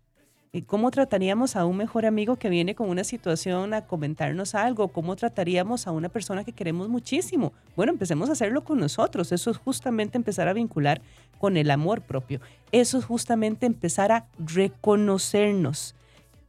[0.65, 4.89] ¿Cómo trataríamos a un mejor amigo que viene con una situación a comentarnos algo?
[4.89, 7.53] ¿Cómo trataríamos a una persona que queremos muchísimo?
[7.77, 9.31] Bueno, empecemos a hacerlo con nosotros.
[9.31, 11.01] Eso es justamente empezar a vincular
[11.37, 12.41] con el amor propio.
[12.73, 15.95] Eso es justamente empezar a reconocernos.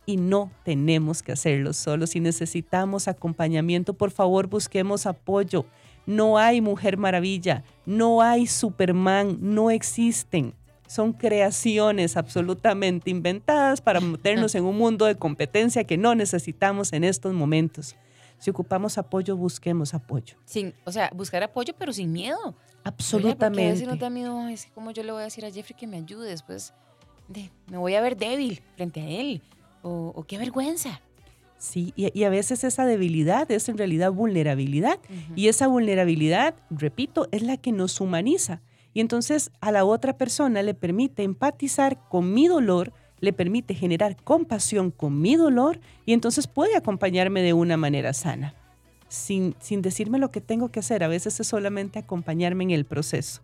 [0.05, 2.11] Y no tenemos que hacerlo solos.
[2.11, 5.65] Si necesitamos acompañamiento, por favor busquemos apoyo.
[6.07, 10.55] No hay mujer maravilla, no hay Superman, no existen
[10.93, 17.05] son creaciones absolutamente inventadas para meternos en un mundo de competencia que no necesitamos en
[17.05, 17.97] estos momentos.
[18.39, 20.37] Si ocupamos apoyo, busquemos apoyo.
[20.45, 22.55] Sin, o sea, buscar apoyo, pero sin miedo.
[22.85, 23.73] Absolutamente.
[23.73, 25.97] Veces no da miedo, es como yo le voy a decir a Jeffrey que me
[25.97, 26.75] ayude, después
[27.29, 29.41] de, me voy a ver débil frente a él,
[29.83, 31.01] o, qué vergüenza.
[31.57, 34.99] Sí, y, a veces esa debilidad es en realidad vulnerabilidad.
[35.37, 38.61] Y esa vulnerabilidad, repito, es la que nos humaniza.
[38.95, 44.17] Y entonces a la otra persona le permite empatizar con mi dolor, le permite generar
[44.23, 48.55] compasión con mi dolor y entonces puede acompañarme de una manera sana,
[49.09, 51.05] sin, sin decirme lo que tengo que hacer.
[51.05, 53.43] A veces es solamente acompañarme en el proceso.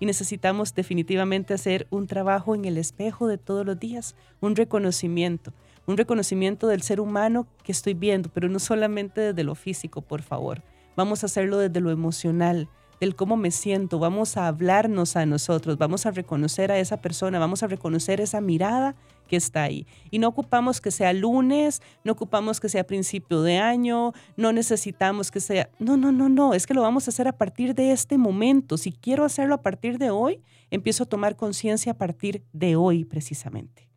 [0.00, 5.52] Y necesitamos definitivamente hacer un trabajo en el espejo de todos los días, un reconocimiento,
[5.86, 10.22] un reconocimiento del ser humano que estoy viendo, pero no solamente desde lo físico, por
[10.22, 10.62] favor.
[10.96, 12.68] Vamos a hacerlo desde lo emocional,
[13.00, 17.38] del cómo me siento, vamos a hablarnos a nosotros, vamos a reconocer a esa persona,
[17.38, 18.94] vamos a reconocer esa mirada
[19.26, 19.86] que está ahí.
[20.10, 25.30] Y no ocupamos que sea lunes, no ocupamos que sea principio de año, no necesitamos
[25.30, 25.70] que sea...
[25.78, 28.76] No, no, no, no, es que lo vamos a hacer a partir de este momento.
[28.76, 33.04] Si quiero hacerlo a partir de hoy, empiezo a tomar conciencia a partir de hoy
[33.04, 33.88] precisamente.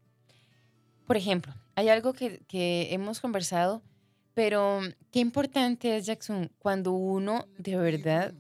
[1.06, 3.82] Por ejemplo, hay algo que, que hemos conversado
[4.34, 8.34] pero qué importante es, Jackson, cuando uno de verdad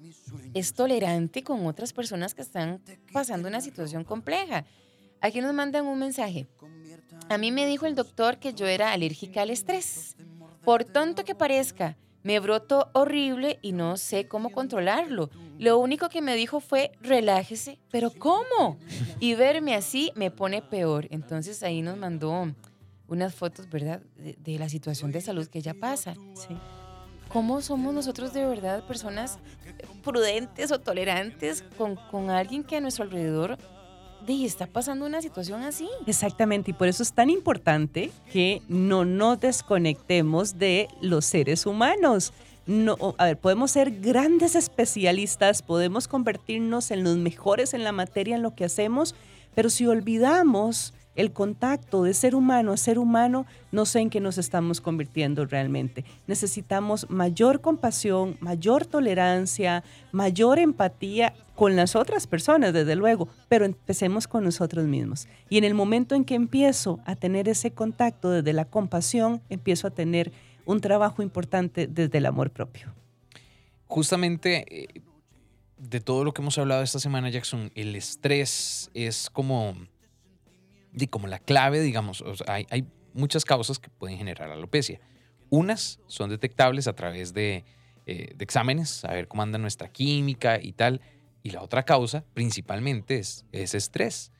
[0.53, 4.65] es tolerante con otras personas que están pasando una situación compleja.
[5.21, 6.47] Aquí nos mandan un mensaje.
[7.29, 10.15] A mí me dijo el doctor que yo era alérgica al estrés.
[10.63, 15.29] Por tonto que parezca, me brotó horrible y no sé cómo controlarlo.
[15.59, 18.77] Lo único que me dijo fue, relájese, pero ¿cómo?
[19.19, 21.07] Y verme así me pone peor.
[21.11, 22.53] Entonces ahí nos mandó
[23.13, 26.15] unas fotos, ¿verdad?, de, la situación de salud que ella pasa.
[26.35, 26.55] Sí.
[27.29, 29.39] ¿Cómo somos nosotros de verdad personas
[30.03, 33.57] prudentes o tolerantes con, con alguien que a nuestro alrededor
[34.25, 35.89] de, está pasando una situación así?
[36.05, 42.33] Exactamente, y por eso es tan importante que no nos desconectemos de los seres humanos.
[42.65, 48.35] No, a ver, podemos ser grandes especialistas, podemos convertirnos en los mejores en la materia,
[48.35, 49.15] en lo que hacemos,
[49.53, 54.19] pero si olvidamos el contacto de ser humano a ser humano, no sé en qué
[54.19, 56.05] nos estamos convirtiendo realmente.
[56.27, 64.27] Necesitamos mayor compasión, mayor tolerancia, mayor empatía con las otras personas, desde luego, pero empecemos
[64.27, 65.27] con nosotros mismos.
[65.49, 69.87] Y en el momento en que empiezo a tener ese contacto desde la compasión, empiezo
[69.87, 70.31] a tener
[70.65, 72.93] un trabajo importante desde el amor propio.
[73.87, 75.01] Justamente, eh,
[75.77, 79.75] de todo lo que hemos hablado esta semana, Jackson, el estrés es como
[80.93, 84.99] y como la clave, digamos, hay, muchas causas que pueden generar alopecia.
[85.49, 87.63] Unas son detectables a través de,
[88.07, 91.01] eh, de, exámenes, a ver cómo anda nuestra química y tal.
[91.43, 94.31] Y la otra causa, principalmente, es, es estrés.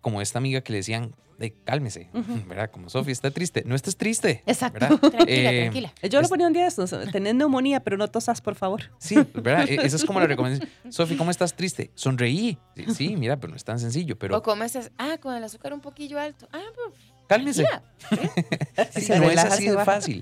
[0.00, 2.08] Como esta amiga que le decían, de cálmese,
[2.46, 2.70] ¿verdad?
[2.70, 3.62] Como Sofía está triste.
[3.66, 4.42] No estés triste.
[4.46, 4.98] Exacto.
[4.98, 5.92] Tranquila, eh, tranquila.
[6.08, 6.94] Yo lo ponía un día de estos.
[7.10, 8.90] Tenés neumonía, pero no tosas, por favor.
[8.98, 9.68] Sí, ¿verdad?
[9.68, 10.68] E, esa es como la recomendación.
[10.90, 11.90] Sofía, ¿cómo estás triste?
[11.94, 12.58] Sonreí.
[12.94, 14.18] Sí, mira, pero no es tan sencillo.
[14.18, 14.36] Pero...
[14.36, 16.48] O cómo estás, ah, con el azúcar un poquillo alto.
[16.52, 16.94] Ah, pues.
[17.26, 17.66] Cálmese.
[18.90, 20.20] sí, no es así de fácil.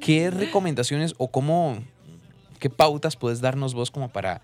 [0.00, 1.82] ¿Qué recomendaciones o cómo,
[2.58, 4.42] qué pautas puedes darnos vos como para,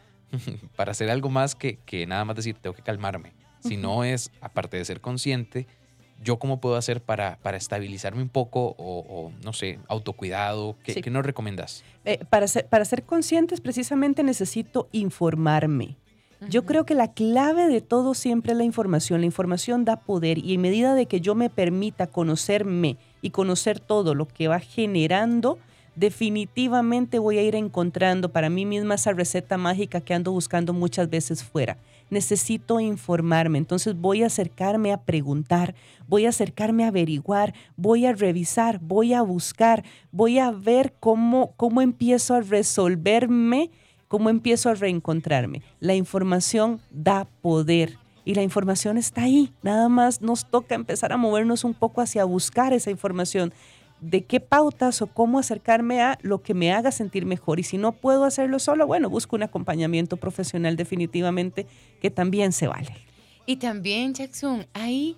[0.76, 3.32] para hacer algo más que, que nada más decir, tengo que calmarme?
[3.60, 5.68] Si no es, aparte de ser consciente,
[6.22, 10.76] ¿yo cómo puedo hacer para, para estabilizarme un poco o, no sé, autocuidado?
[10.84, 11.84] ¿Qué, nos recomiendas?
[12.04, 15.96] Eh, para, ser, para ser conscientes, precisamente necesito informarme.
[16.48, 19.20] Yo creo que la clave de todo siempre es la información.
[19.20, 23.78] La información da poder y en medida de que yo me permita conocerme y conocer
[23.78, 25.60] todo lo que va generando,
[25.94, 31.08] definitivamente voy a ir encontrando para mí misma esa receta mágica que ando buscando muchas
[31.08, 31.78] veces fuera
[32.12, 33.58] necesito informarme.
[33.58, 35.74] Entonces voy a acercarme a preguntar,
[36.06, 41.54] voy a acercarme a averiguar, voy a revisar, voy a buscar, voy a ver cómo,
[41.56, 43.70] cómo empiezo a resolverme,
[44.08, 45.62] cómo empiezo a reencontrarme.
[45.80, 47.98] La información da poder.
[48.24, 52.22] Y la información está ahí, nada más nos toca empezar a movernos un poco hacia
[52.22, 53.52] buscar esa información
[54.02, 57.60] de qué pautas o cómo acercarme a lo que me haga sentir mejor.
[57.60, 61.66] Y si no puedo hacerlo solo, bueno, busco un acompañamiento profesional definitivamente
[62.00, 62.94] que también se vale.
[63.46, 65.16] Y también, Jackson, hay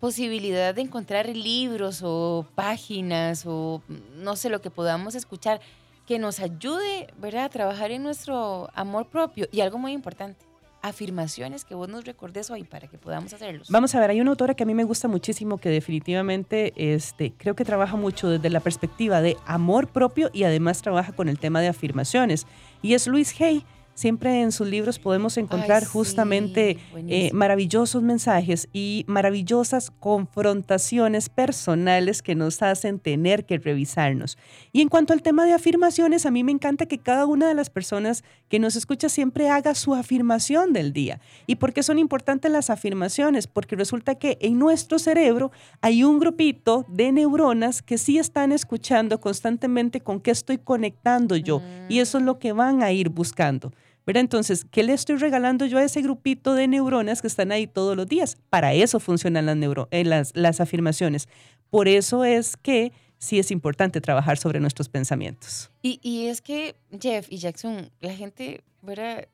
[0.00, 3.82] posibilidad de encontrar libros o páginas o
[4.16, 5.60] no sé lo que podamos escuchar
[6.06, 9.48] que nos ayude, ¿verdad?, a trabajar en nuestro amor propio.
[9.50, 10.44] Y algo muy importante,
[10.88, 13.70] afirmaciones que vos nos recordes hoy para que podamos hacerlos.
[13.70, 17.32] Vamos a ver, hay una autora que a mí me gusta muchísimo que definitivamente este,
[17.36, 21.38] creo que trabaja mucho desde la perspectiva de amor propio y además trabaja con el
[21.38, 22.46] tema de afirmaciones.
[22.82, 23.64] Y es Luis Hay.
[23.96, 26.78] Siempre en sus libros podemos encontrar justamente
[27.08, 34.38] eh, maravillosos mensajes y maravillosas confrontaciones personales que nos hacen tener que revisarnos.
[34.72, 37.54] Y en cuanto al tema de afirmaciones, a mí me encanta que cada una de
[37.54, 41.20] las personas que nos escucha siempre haga su afirmación del día.
[41.46, 43.46] ¿Y por qué son importantes las afirmaciones?
[43.46, 49.20] Porque resulta que en nuestro cerebro hay un grupito de neuronas que sí están escuchando
[49.20, 51.62] constantemente con qué estoy conectando yo.
[51.88, 53.72] Y eso es lo que van a ir buscando.
[54.06, 54.20] ¿Verdad?
[54.20, 57.96] Entonces, ¿qué le estoy regalando yo a ese grupito de neuronas que están ahí todos
[57.96, 58.38] los días?
[58.48, 61.28] Para eso funcionan las, neuro eh, las, las afirmaciones.
[61.70, 65.70] Por eso es que sí es importante trabajar sobre nuestros pensamientos.
[65.82, 69.26] Y, y es que, Jeff y Jackson, la gente, ¿verdad?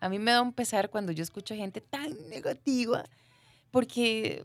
[0.00, 3.04] A mí me da un pesar cuando yo escucho gente tan negativa,
[3.70, 4.44] porque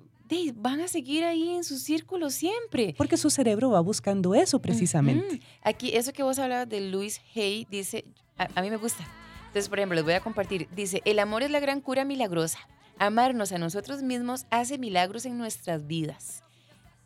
[0.56, 2.96] van a seguir ahí en su círculo siempre.
[2.98, 5.42] Porque su cerebro va buscando eso precisamente.
[5.62, 8.06] Aquí, eso que vos hablabas de Louis Hay, dice,
[8.38, 9.06] a, mí me gusta.
[9.54, 10.68] Entonces, por ejemplo, les voy a compartir.
[10.72, 12.58] Dice, el amor es la gran cura milagrosa.
[12.98, 16.44] Amarnos a nosotros mismos hace milagros en nuestras vidas.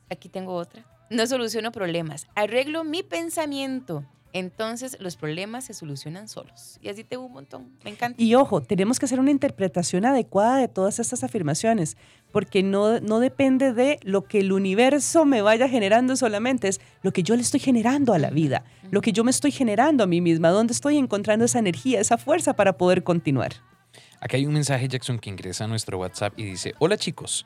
[0.09, 0.85] Aquí tengo otra.
[1.09, 6.77] No soluciono problemas, arreglo mi pensamiento entonces los problemas se solucionan solos.
[6.81, 7.71] Y así tengo un montón.
[7.83, 8.21] Me encanta.
[8.21, 11.97] Y ojo, tenemos que hacer una interpretación adecuada de todas estas afirmaciones,
[12.31, 17.11] porque no, no depende de lo que el universo me vaya generando solamente, es lo
[17.11, 20.07] que yo le estoy generando a la vida, lo que yo me estoy generando a
[20.07, 23.53] mí misma, dónde estoy encontrando esa energía, esa fuerza para poder continuar.
[24.19, 27.45] Aquí hay un mensaje, Jackson, que ingresa a nuestro WhatsApp y dice, hola chicos.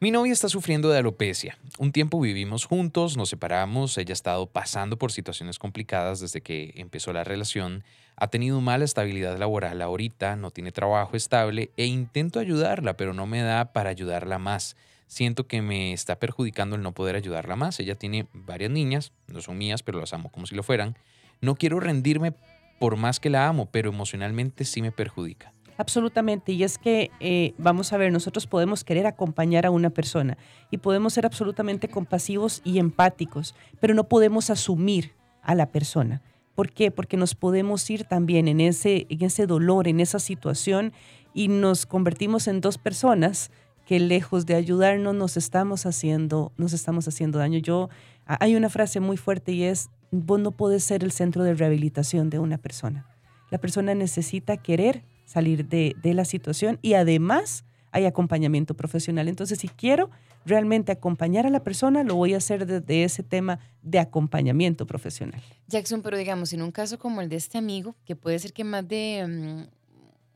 [0.00, 1.58] Mi novia está sufriendo de alopecia.
[1.76, 6.72] Un tiempo vivimos juntos, nos separamos, ella ha estado pasando por situaciones complicadas desde que
[6.76, 7.82] empezó la relación,
[8.14, 13.26] ha tenido mala estabilidad laboral ahorita, no tiene trabajo estable e intento ayudarla, pero no
[13.26, 14.76] me da para ayudarla más.
[15.08, 17.80] Siento que me está perjudicando el no poder ayudarla más.
[17.80, 20.96] Ella tiene varias niñas, no son mías, pero las amo como si lo fueran.
[21.40, 22.34] No quiero rendirme
[22.78, 25.52] por más que la amo, pero emocionalmente sí me perjudica.
[25.78, 30.36] Absolutamente, y es que, eh, vamos a ver, nosotros podemos querer acompañar a una persona
[30.72, 36.20] y podemos ser absolutamente compasivos y empáticos, pero no podemos asumir a la persona.
[36.56, 36.90] ¿Por qué?
[36.90, 40.92] Porque nos podemos ir también en ese, en ese dolor, en esa situación
[41.32, 43.52] y nos convertimos en dos personas
[43.86, 47.60] que lejos de ayudarnos nos estamos haciendo, nos estamos haciendo daño.
[47.60, 47.88] Yo,
[48.26, 52.30] hay una frase muy fuerte y es, vos no puedes ser el centro de rehabilitación
[52.30, 53.06] de una persona.
[53.52, 59.28] La persona necesita querer salir de, la situación y además hay acompañamiento profesional.
[59.28, 60.10] Entonces, si quiero
[60.46, 65.42] realmente acompañar a la persona, lo voy a hacer desde ese tema de acompañamiento profesional.
[65.68, 68.64] Jackson, pero digamos, en un caso como el de este amigo, que puede ser que
[68.64, 69.66] más de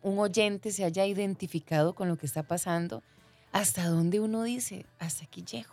[0.03, 3.03] mm, un oyente se haya identificado con lo que está pasando,
[3.51, 5.73] ¿hasta dónde uno dice, hasta aquí llego?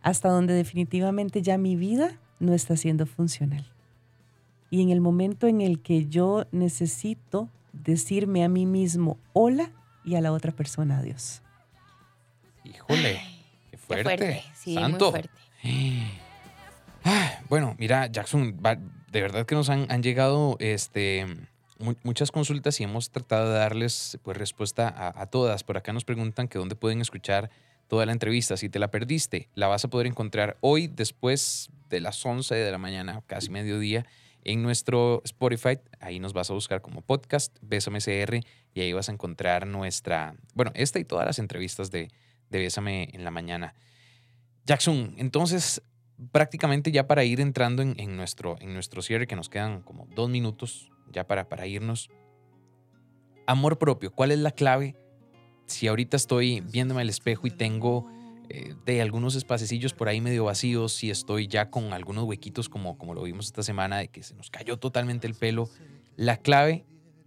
[0.00, 3.66] Hasta donde definitivamente ya mi vida no está siendo funcional.
[4.70, 7.50] Y en el momento en el que yo necesito
[7.82, 9.70] decirme a mí mismo hola
[10.04, 11.42] y a la otra persona adiós.
[12.64, 13.20] Híjole,
[13.70, 14.42] qué fuerte.
[14.54, 15.12] Sí, Santo.
[15.12, 16.20] Muy fuerte.
[17.48, 18.56] bueno, mira, Jackson,
[19.10, 21.26] de verdad que nos han, llegado este,
[22.02, 25.64] muchas consultas y hemos tratado de darles pues, respuesta a, a, todas.
[25.64, 27.50] Por acá nos preguntan que dónde pueden escuchar
[27.88, 28.56] toda la entrevista.
[28.56, 32.70] Si te la perdiste, la vas a poder encontrar hoy después de las 11 de
[32.72, 34.06] la mañana, casi mediodía
[34.46, 35.80] en nuestro Spotify.
[35.98, 38.40] Ahí nos vas a buscar como podcast, Bésame CR,
[38.74, 42.08] y ahí vas a encontrar nuestra, bueno, esta y todas las entrevistas de,
[42.48, 43.74] de Bésame en la mañana.
[44.64, 45.82] Jackson, entonces,
[46.30, 50.30] prácticamente ya para ir entrando en, nuestro, en nuestro cierre, que nos quedan como dos
[50.30, 52.08] minutos ya para, para irnos.
[53.48, 54.96] Amor propio, ¿cuál es la clave?
[55.66, 58.08] Si ahorita estoy viéndome al espejo y tengo
[58.48, 62.96] eh, de algunos espacecillos por ahí medio vacíos, si estoy ya con algunos huequitos como,
[62.98, 65.68] como lo vimos esta semana, de que se nos cayó totalmente el pelo,
[66.16, 66.84] la clave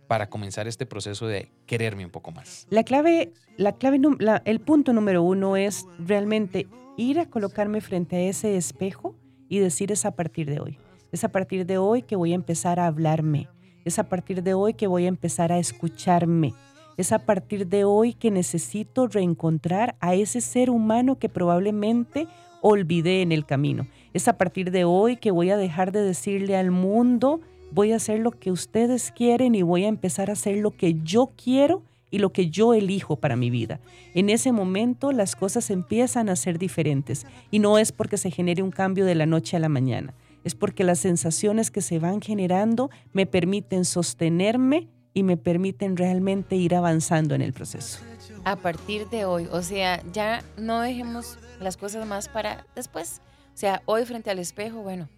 [0.09, 2.65] para comenzar este proceso de quererme un poco más?
[2.71, 3.99] La clave, la clave
[4.43, 6.67] el punto número uno es realmente
[6.97, 9.15] ir a colocarme frente a ese espejo
[9.47, 10.79] y decir es a partir de hoy.
[11.11, 13.47] Es a partir de hoy que voy a empezar a hablarme.
[13.85, 16.53] Es a partir de hoy que voy a empezar a escucharme.
[16.99, 22.27] Es a partir de hoy que necesito reencontrar a ese ser humano que probablemente
[22.61, 23.87] olvidé en el camino.
[24.13, 27.39] Es a partir de hoy que voy a dejar de decirle al mundo,
[27.71, 30.95] voy a hacer lo que ustedes quieren y voy a empezar a hacer lo que
[31.01, 33.79] yo quiero y lo que yo elijo para mi vida.
[34.13, 38.61] En ese momento las cosas empiezan a ser diferentes y no es porque se genere
[38.61, 42.19] un cambio de la noche a la mañana, es porque las sensaciones que se van
[42.19, 44.89] generando me permiten sostenerme
[45.19, 47.99] y me permiten realmente ir avanzando en el proceso.
[48.45, 53.21] A partir de hoy, o sea, ya no dejemos las cosas más para después.
[53.53, 55.09] O sea, hoy frente al espejo, bueno,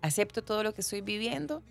[0.00, 1.62] acepto todo lo que estoy viviendo,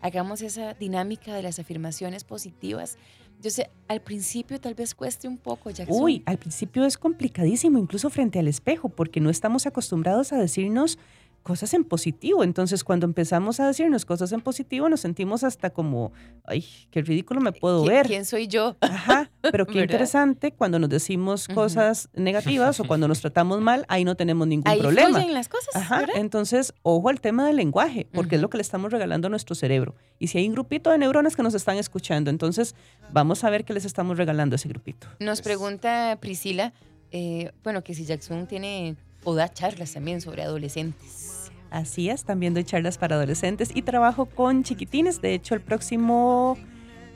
[0.00, 2.98] hagamos esa dinámica de las afirmaciones positivas.
[3.40, 5.96] Yo sé, al principio tal vez cueste un poco, Jackson.
[5.98, 10.98] Uy, al principio es complicadísimo, incluso frente al espejo, porque no estamos acostumbrados a decirnos
[11.42, 12.44] cosas en positivo.
[12.44, 16.12] Entonces, cuando empezamos a decirnos cosas en positivo, nos sentimos hasta como,
[16.44, 18.06] ay, qué ridículo me puedo ¿Qui- ver.
[18.06, 18.76] ¿Quién soy yo?
[18.80, 19.84] Ajá, pero qué ¿Verdad?
[19.84, 24.68] interesante cuando nos decimos cosas negativas o cuando nos tratamos mal, ahí no tenemos ningún
[24.68, 25.08] Ahí problema.
[25.08, 26.16] fluyen las cosas, Ajá, ¿verdad?
[26.16, 29.54] entonces, ojo al tema del lenguaje, porque es lo que le estamos regalando a nuestro
[29.54, 29.94] cerebro.
[30.18, 32.74] Y si hay un grupito de neuronas que nos están escuchando, entonces
[33.10, 35.06] vamos a ver qué les estamos regalando a ese grupito.
[35.18, 36.74] Nos pregunta Priscila,
[37.10, 38.96] eh, bueno, que si Jackson tiene
[39.28, 41.50] o da charlas también sobre adolescentes.
[41.70, 45.20] Así es, también doy charlas para adolescentes y trabajo con chiquitines.
[45.20, 46.56] De hecho, el próximo,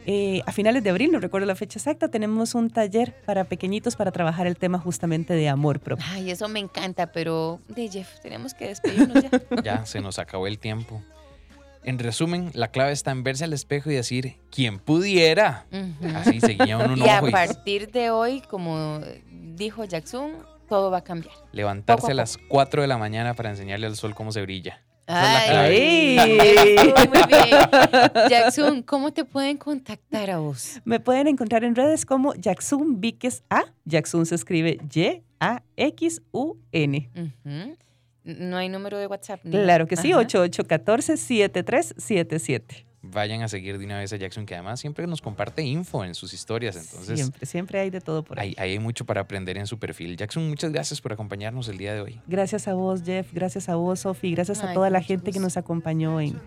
[0.04, 3.96] eh, a finales de abril, no recuerdo la fecha exacta, tenemos un taller para pequeñitos
[3.96, 6.04] para trabajar el tema justamente de amor propio.
[6.10, 9.30] Ay, eso me encanta, pero de Jeff, tenemos que despedirnos ya.
[9.64, 11.02] Ya se nos acabó el tiempo.
[11.82, 15.64] En resumen, la clave está en verse al espejo y decir, ¿quién pudiera?
[16.14, 19.00] Así seguía uno un Y a ojo y partir de hoy, como
[19.30, 21.34] dijo Jackson, todo va a cambiar.
[21.52, 24.40] levantarse poco a a las 4 de la mañana para enseñarle al sol cómo se
[24.42, 24.80] brilla.
[25.06, 26.16] Ay,
[27.08, 27.58] muy bien.
[28.30, 30.80] Jackson, ¿cómo te pueden contactar a vos?
[30.84, 33.64] Me pueden encontrar en redes como Jackson Víquez A.
[33.84, 34.78] Jackson se escribe
[35.92, 37.10] Y-A-X-U-N.
[38.24, 39.40] No hay número de WhatsApp.
[39.44, 40.20] ni- Claro que sí, Ajá.
[40.22, 42.84] 8814-7377.
[43.04, 46.14] Vayan a seguir de una vez a Jackson, que además siempre nos comparte info en
[46.14, 46.76] sus historias.
[46.76, 48.54] Entonces, Siempre, siempre hay de todo por ahí.
[48.56, 50.16] hay mucho para aprender en su perfil.
[50.16, 52.20] Jackson, muchas gracias por acompañarnos el día de hoy.
[52.28, 53.32] Gracias a vos, Jeff.
[53.32, 54.32] Gracias a vos, Sofi.
[54.34, 56.38] Gracias a Ay, toda la gente que nos acompañó en